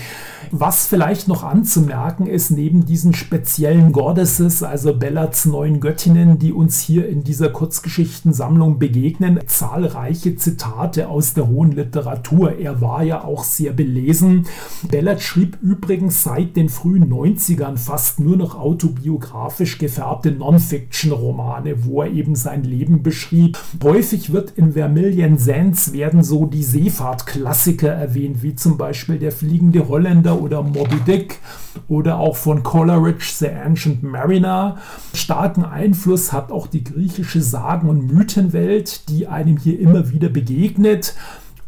Was 0.51 0.87
vielleicht 0.87 1.29
noch 1.29 1.43
anzumerken 1.43 2.27
ist, 2.27 2.51
neben 2.51 2.87
diesen 2.87 3.15
speziellen 3.15 3.93
Goddesses, 3.93 4.46
also 4.47 4.95
Bellards 4.95 5.45
neuen 5.45 5.81
Göttinnen, 5.81 6.39
die 6.39 6.53
uns 6.53 6.81
hier 6.81 7.09
in 7.09 7.25
dieser 7.25 7.49
Kurzgeschichtensammlung 7.49 8.79
begegnen, 8.79 9.41
zahlreiche 9.47 10.37
Zitate 10.37 11.09
aus 11.09 11.35
der 11.35 11.49
hohen 11.49 11.73
Literatur. 11.73 12.59
Er 12.59 12.81
war 12.81 13.03
ja 13.03 13.25
auch 13.25 13.43
sehr 13.43 13.73
belesen. 13.73 14.47
Bellard 14.89 15.21
schrieb 15.21 15.59
übrigens 15.63 16.23
seit 16.23 16.55
den 16.55 16.69
frühen 16.69 17.13
90ern 17.13 17.77
fast 17.77 18.21
nur 18.21 18.37
noch 18.37 18.57
autobiografisch 18.57 19.79
gefärbte 19.79 20.31
Non-Fiction-Romane, 20.31 21.85
wo 21.85 22.03
er 22.03 22.13
eben 22.13 22.37
sein 22.37 22.63
Leben 22.63 23.03
beschrieb. 23.03 23.59
Häufig 23.83 24.33
wird 24.33 24.53
in 24.57 24.75
Vermilion 24.75 25.39
Sands 25.39 25.93
werden 25.93 26.23
so 26.23 26.47
die 26.47 26.63
Seefahrtklassiker 26.63 27.89
erwähnt, 27.89 28.45
wie 28.45 28.55
zum 28.55 28.77
Beispiel 28.77 29.19
der 29.19 29.33
fliegende 29.33 29.89
Holländer 29.89 30.41
oder 30.41 30.63
Moby 30.63 31.01
Dick 31.07 31.41
oder 31.89 32.19
auch 32.19 32.37
von 32.37 32.63
Coleridge 32.63 33.33
The 33.39 33.49
Ancient 33.49 34.03
Mariner. 34.03 34.36
Starken 35.15 35.65
Einfluss 35.65 36.33
hat 36.33 36.53
auch 36.53 36.67
die 36.67 36.85
griechische 36.85 37.43
Sagen- 37.43 37.89
und 37.89 38.13
Mythenwelt, 38.13 39.09
die 39.09 39.27
einem 39.27 39.57
hier 39.57 39.79
immer 39.81 40.11
wieder 40.11 40.29
begegnet. 40.29 41.15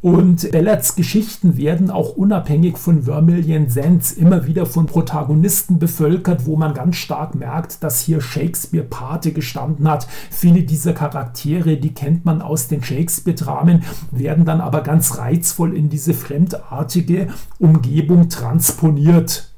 Und 0.01 0.53
Bellards 0.53 0.95
Geschichten 0.95 1.57
werden 1.57 1.91
auch 1.91 2.11
unabhängig 2.11 2.79
von 2.79 3.03
Vermilion 3.03 3.69
Sands 3.69 4.13
immer 4.13 4.47
wieder 4.47 4.65
von 4.65 4.87
Protagonisten 4.87 5.81
bevölkert, 5.81 6.47
wo 6.47 6.57
man 6.57 6.73
ganz 6.73 6.97
stark 6.97 7.35
merkt, 7.35 7.83
dass 7.83 8.01
hier 8.01 8.21
Shakespeare 8.21 8.85
Pate 8.85 9.33
gestanden 9.33 9.91
hat. 9.91 10.07
Viele 10.31 10.63
dieser 10.63 10.93
Charaktere, 10.93 11.79
die 11.79 11.95
kennt 11.95 12.25
man 12.25 12.43
aus 12.43 12.69
den 12.69 12.83
Shakespeare-Dramen, 12.83 13.83
werden 14.13 14.45
dann 14.45 14.61
aber 14.61 14.83
ganz 14.83 15.19
reizvoll 15.19 15.77
in 15.77 15.89
diese 15.89 16.15
fremdartige 16.15 17.27
Umgebung 17.59 18.29
transponiert. 18.29 19.51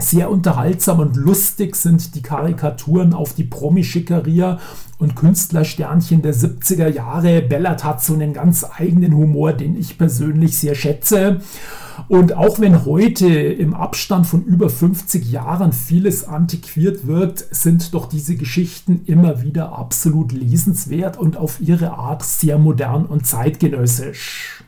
Sehr 0.00 0.30
unterhaltsam 0.30 0.98
und 0.98 1.16
lustig 1.16 1.76
sind 1.76 2.14
die 2.14 2.22
Karikaturen 2.22 3.12
auf 3.12 3.34
die 3.34 3.44
Promi-Schickeria 3.44 4.58
und 4.98 5.14
Künstlersternchen 5.14 6.22
der 6.22 6.34
70er 6.34 6.88
Jahre. 6.88 7.42
Bellert 7.42 7.84
hat 7.84 8.02
so 8.02 8.14
einen 8.14 8.32
ganz 8.32 8.64
eigenen 8.78 9.14
Humor, 9.14 9.52
den 9.52 9.76
ich 9.76 9.98
persönlich 9.98 10.58
sehr 10.58 10.74
schätze. 10.74 11.42
Und 12.08 12.32
auch 12.32 12.58
wenn 12.60 12.86
heute 12.86 13.28
im 13.28 13.74
Abstand 13.74 14.26
von 14.26 14.42
über 14.44 14.70
50 14.70 15.30
Jahren 15.30 15.74
vieles 15.74 16.26
antiquiert 16.26 17.06
wirkt, 17.06 17.46
sind 17.50 17.92
doch 17.92 18.06
diese 18.06 18.36
Geschichten 18.36 19.04
immer 19.04 19.42
wieder 19.42 19.78
absolut 19.78 20.32
lesenswert 20.32 21.18
und 21.18 21.36
auf 21.36 21.60
ihre 21.60 21.92
Art 21.92 22.22
sehr 22.22 22.56
modern 22.56 23.04
und 23.04 23.26
zeitgenössisch. 23.26 24.64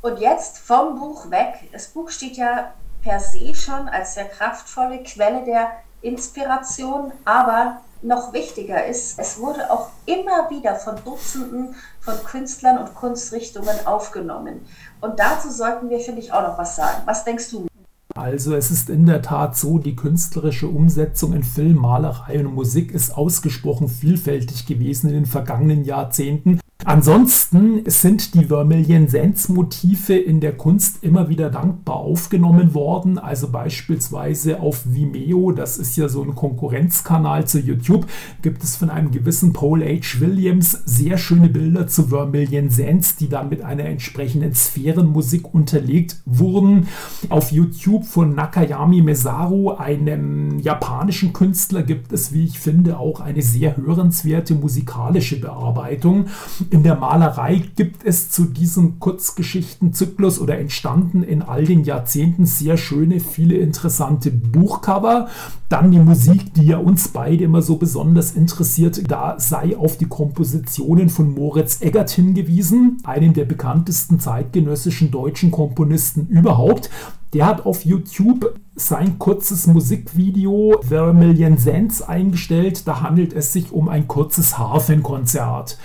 Und 0.00 0.18
jetzt 0.18 0.58
vom 0.58 0.98
Buch 0.98 1.30
weg. 1.30 1.68
Das 1.72 1.88
Buch 1.88 2.08
steht 2.08 2.36
ja 2.36 2.72
per 3.02 3.20
se 3.20 3.54
schon 3.54 3.88
als 3.88 4.14
sehr 4.14 4.26
kraftvolle 4.26 5.02
Quelle 5.02 5.44
der 5.44 5.68
Inspiration, 6.02 7.12
aber 7.24 7.80
noch 8.02 8.32
wichtiger 8.32 8.84
ist, 8.86 9.18
es 9.18 9.38
wurde 9.38 9.70
auch 9.70 9.90
immer 10.06 10.50
wieder 10.50 10.74
von 10.74 10.96
Dutzenden 11.04 11.74
von 12.00 12.14
Künstlern 12.24 12.78
und 12.78 12.94
Kunstrichtungen 12.94 13.86
aufgenommen. 13.86 14.66
Und 15.00 15.20
dazu 15.20 15.50
sollten 15.50 15.88
wir, 15.88 16.00
finde 16.00 16.20
ich, 16.20 16.32
auch 16.32 16.42
noch 16.42 16.58
was 16.58 16.74
sagen. 16.76 17.02
Was 17.04 17.24
denkst 17.24 17.50
du? 17.50 17.66
Also 18.14 18.54
es 18.54 18.70
ist 18.70 18.90
in 18.90 19.06
der 19.06 19.22
Tat 19.22 19.56
so, 19.56 19.78
die 19.78 19.96
künstlerische 19.96 20.66
Umsetzung 20.66 21.32
in 21.32 21.44
Film, 21.44 21.76
Malerei 21.76 22.40
und 22.40 22.54
Musik 22.54 22.92
ist 22.92 23.16
ausgesprochen 23.16 23.88
vielfältig 23.88 24.66
gewesen 24.66 25.08
in 25.08 25.14
den 25.14 25.26
vergangenen 25.26 25.84
Jahrzehnten. 25.84 26.60
Ansonsten 26.84 27.82
sind 27.86 28.34
die 28.34 28.46
Vermilion 28.46 29.06
Sands 29.06 29.48
Motive 29.48 30.14
in 30.14 30.40
der 30.40 30.56
Kunst 30.56 31.04
immer 31.04 31.28
wieder 31.28 31.48
dankbar 31.48 31.96
aufgenommen 31.96 32.74
worden. 32.74 33.18
Also 33.18 33.50
beispielsweise 33.50 34.60
auf 34.60 34.82
Vimeo, 34.84 35.52
das 35.52 35.78
ist 35.78 35.96
ja 35.96 36.08
so 36.08 36.22
ein 36.22 36.34
Konkurrenzkanal 36.34 37.46
zu 37.46 37.60
YouTube, 37.60 38.06
gibt 38.42 38.64
es 38.64 38.74
von 38.74 38.90
einem 38.90 39.12
gewissen 39.12 39.52
Paul 39.52 39.82
H. 39.82 40.18
Williams 40.18 40.82
sehr 40.84 41.18
schöne 41.18 41.48
Bilder 41.48 41.86
zu 41.86 42.08
Vermilion 42.08 42.70
Sands, 42.70 43.14
die 43.14 43.28
dann 43.28 43.48
mit 43.48 43.62
einer 43.62 43.84
entsprechenden 43.84 44.54
Sphärenmusik 44.54 45.54
unterlegt 45.54 46.20
wurden. 46.24 46.88
Auf 47.28 47.52
YouTube 47.52 48.04
von 48.04 48.34
Nakayami 48.34 49.02
Mesaru, 49.02 49.70
einem 49.70 50.58
japanischen 50.58 51.32
Künstler, 51.32 51.84
gibt 51.84 52.12
es, 52.12 52.32
wie 52.32 52.44
ich 52.44 52.58
finde, 52.58 52.98
auch 52.98 53.20
eine 53.20 53.42
sehr 53.42 53.76
hörenswerte 53.76 54.56
musikalische 54.56 55.40
Bearbeitung. 55.40 56.26
In 56.72 56.82
der 56.82 56.96
Malerei 56.96 57.62
gibt 57.76 58.02
es 58.02 58.30
zu 58.30 58.46
diesem 58.46 58.98
Kurzgeschichtenzyklus 58.98 60.40
oder 60.40 60.58
entstanden 60.58 61.22
in 61.22 61.42
all 61.42 61.64
den 61.66 61.84
Jahrzehnten 61.84 62.46
sehr 62.46 62.78
schöne, 62.78 63.20
viele 63.20 63.56
interessante 63.56 64.30
Buchcover. 64.30 65.28
Dann 65.68 65.90
die 65.90 65.98
Musik, 65.98 66.54
die 66.54 66.68
ja 66.68 66.78
uns 66.78 67.08
beide 67.08 67.44
immer 67.44 67.60
so 67.60 67.76
besonders 67.76 68.32
interessiert, 68.32 69.10
da 69.10 69.38
sei 69.38 69.76
auf 69.76 69.98
die 69.98 70.06
Kompositionen 70.06 71.10
von 71.10 71.34
Moritz 71.34 71.82
Eggert 71.82 72.08
hingewiesen, 72.08 73.02
einem 73.04 73.34
der 73.34 73.44
bekanntesten 73.44 74.18
zeitgenössischen 74.18 75.10
deutschen 75.10 75.50
Komponisten 75.50 76.26
überhaupt. 76.28 76.88
Der 77.34 77.44
hat 77.46 77.66
auf 77.66 77.84
YouTube 77.84 78.58
sein 78.74 79.18
kurzes 79.18 79.66
Musikvideo 79.66 80.80
Vermilion 80.82 81.58
Sands 81.58 82.00
eingestellt. 82.00 82.88
Da 82.88 83.02
handelt 83.02 83.34
es 83.34 83.52
sich 83.52 83.72
um 83.72 83.88
ein 83.90 84.08
kurzes 84.08 84.58
Hafenkonzert. 84.58 85.78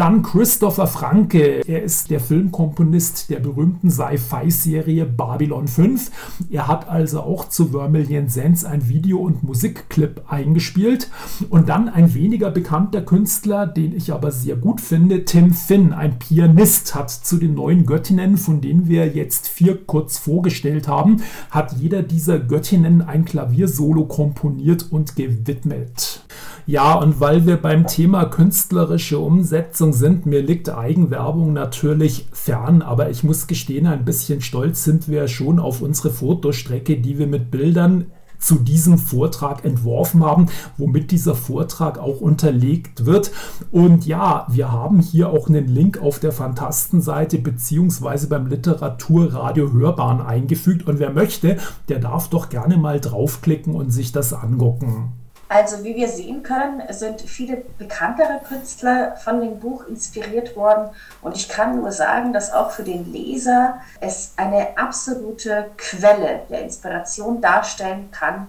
Dann 0.00 0.22
Christopher 0.22 0.86
Franke. 0.86 1.60
Er 1.66 1.82
ist 1.82 2.08
der 2.08 2.20
Filmkomponist 2.20 3.28
der 3.28 3.38
berühmten 3.38 3.90
Sci-Fi-Serie 3.90 5.04
Babylon 5.04 5.68
5. 5.68 6.10
Er 6.48 6.68
hat 6.68 6.88
also 6.88 7.20
auch 7.20 7.50
zu 7.50 7.66
Vermilion 7.66 8.26
Sands 8.26 8.64
ein 8.64 8.88
Video- 8.88 9.18
und 9.18 9.42
Musikclip 9.42 10.22
eingespielt. 10.26 11.10
Und 11.50 11.68
dann 11.68 11.90
ein 11.90 12.14
weniger 12.14 12.50
bekannter 12.50 13.02
Künstler, 13.02 13.66
den 13.66 13.94
ich 13.94 14.10
aber 14.10 14.32
sehr 14.32 14.56
gut 14.56 14.80
finde, 14.80 15.26
Tim 15.26 15.52
Finn, 15.52 15.92
ein 15.92 16.18
Pianist, 16.18 16.94
hat 16.94 17.10
zu 17.10 17.36
den 17.36 17.52
neuen 17.52 17.84
Göttinnen, 17.84 18.38
von 18.38 18.62
denen 18.62 18.88
wir 18.88 19.06
jetzt 19.06 19.48
vier 19.48 19.84
kurz 19.84 20.16
vorgestellt 20.16 20.88
haben, 20.88 21.22
hat 21.50 21.74
jeder 21.74 22.02
dieser 22.02 22.38
Göttinnen 22.38 23.02
ein 23.02 23.26
Klaviersolo 23.26 24.06
komponiert 24.06 24.86
und 24.90 25.14
gewidmet. 25.14 26.24
Ja, 26.70 26.94
und 26.94 27.18
weil 27.18 27.46
wir 27.46 27.56
beim 27.56 27.88
Thema 27.88 28.26
künstlerische 28.26 29.18
Umsetzung 29.18 29.92
sind, 29.92 30.24
mir 30.24 30.40
liegt 30.40 30.70
Eigenwerbung 30.70 31.52
natürlich 31.52 32.28
fern, 32.30 32.80
aber 32.80 33.10
ich 33.10 33.24
muss 33.24 33.48
gestehen, 33.48 33.88
ein 33.88 34.04
bisschen 34.04 34.40
stolz 34.40 34.84
sind 34.84 35.08
wir 35.08 35.26
schon 35.26 35.58
auf 35.58 35.82
unsere 35.82 36.10
Fotostrecke, 36.10 36.98
die 36.98 37.18
wir 37.18 37.26
mit 37.26 37.50
Bildern 37.50 38.06
zu 38.38 38.54
diesem 38.54 38.98
Vortrag 38.98 39.64
entworfen 39.64 40.24
haben, 40.24 40.46
womit 40.76 41.10
dieser 41.10 41.34
Vortrag 41.34 41.98
auch 41.98 42.20
unterlegt 42.20 43.04
wird. 43.04 43.32
Und 43.72 44.06
ja, 44.06 44.46
wir 44.48 44.70
haben 44.70 45.00
hier 45.00 45.30
auch 45.30 45.48
einen 45.48 45.66
Link 45.66 46.00
auf 46.00 46.20
der 46.20 46.30
Fantastenseite 46.30 47.38
beziehungsweise 47.38 48.28
beim 48.28 48.46
Literaturradio 48.46 49.72
Hörbahn 49.72 50.20
eingefügt. 50.20 50.86
Und 50.86 51.00
wer 51.00 51.10
möchte, 51.10 51.56
der 51.88 51.98
darf 51.98 52.28
doch 52.28 52.48
gerne 52.48 52.76
mal 52.76 53.00
draufklicken 53.00 53.74
und 53.74 53.90
sich 53.90 54.12
das 54.12 54.32
angucken. 54.32 55.19
Also 55.50 55.82
wie 55.82 55.96
wir 55.96 56.08
sehen 56.08 56.44
können, 56.44 56.80
sind 56.90 57.22
viele 57.22 57.56
bekanntere 57.76 58.40
Künstler 58.46 59.16
von 59.16 59.40
dem 59.40 59.58
Buch 59.58 59.84
inspiriert 59.88 60.54
worden 60.54 60.90
und 61.22 61.36
ich 61.36 61.48
kann 61.48 61.74
nur 61.74 61.90
sagen, 61.90 62.32
dass 62.32 62.52
auch 62.52 62.70
für 62.70 62.84
den 62.84 63.12
Leser 63.12 63.80
es 64.00 64.34
eine 64.36 64.78
absolute 64.78 65.72
Quelle 65.76 66.42
der 66.48 66.62
Inspiration 66.62 67.40
darstellen 67.40 68.12
kann 68.12 68.46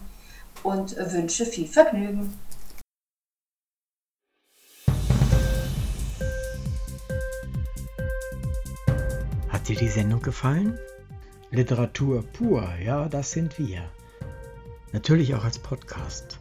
und 0.62 0.96
wünsche 0.96 1.48
viel 1.48 1.68
Vergnügen. 1.68 2.38
Hat 9.50 9.68
dir 9.68 9.76
die 9.76 9.90
Sendung 9.90 10.22
gefallen? 10.22 10.78
Literatur 11.50 12.24
pur, 12.32 12.64
ja, 12.80 13.10
das 13.10 13.32
sind 13.32 13.58
wir. 13.58 13.82
Natürlich 14.92 15.34
auch 15.34 15.44
als 15.44 15.58
Podcast. 15.58 16.41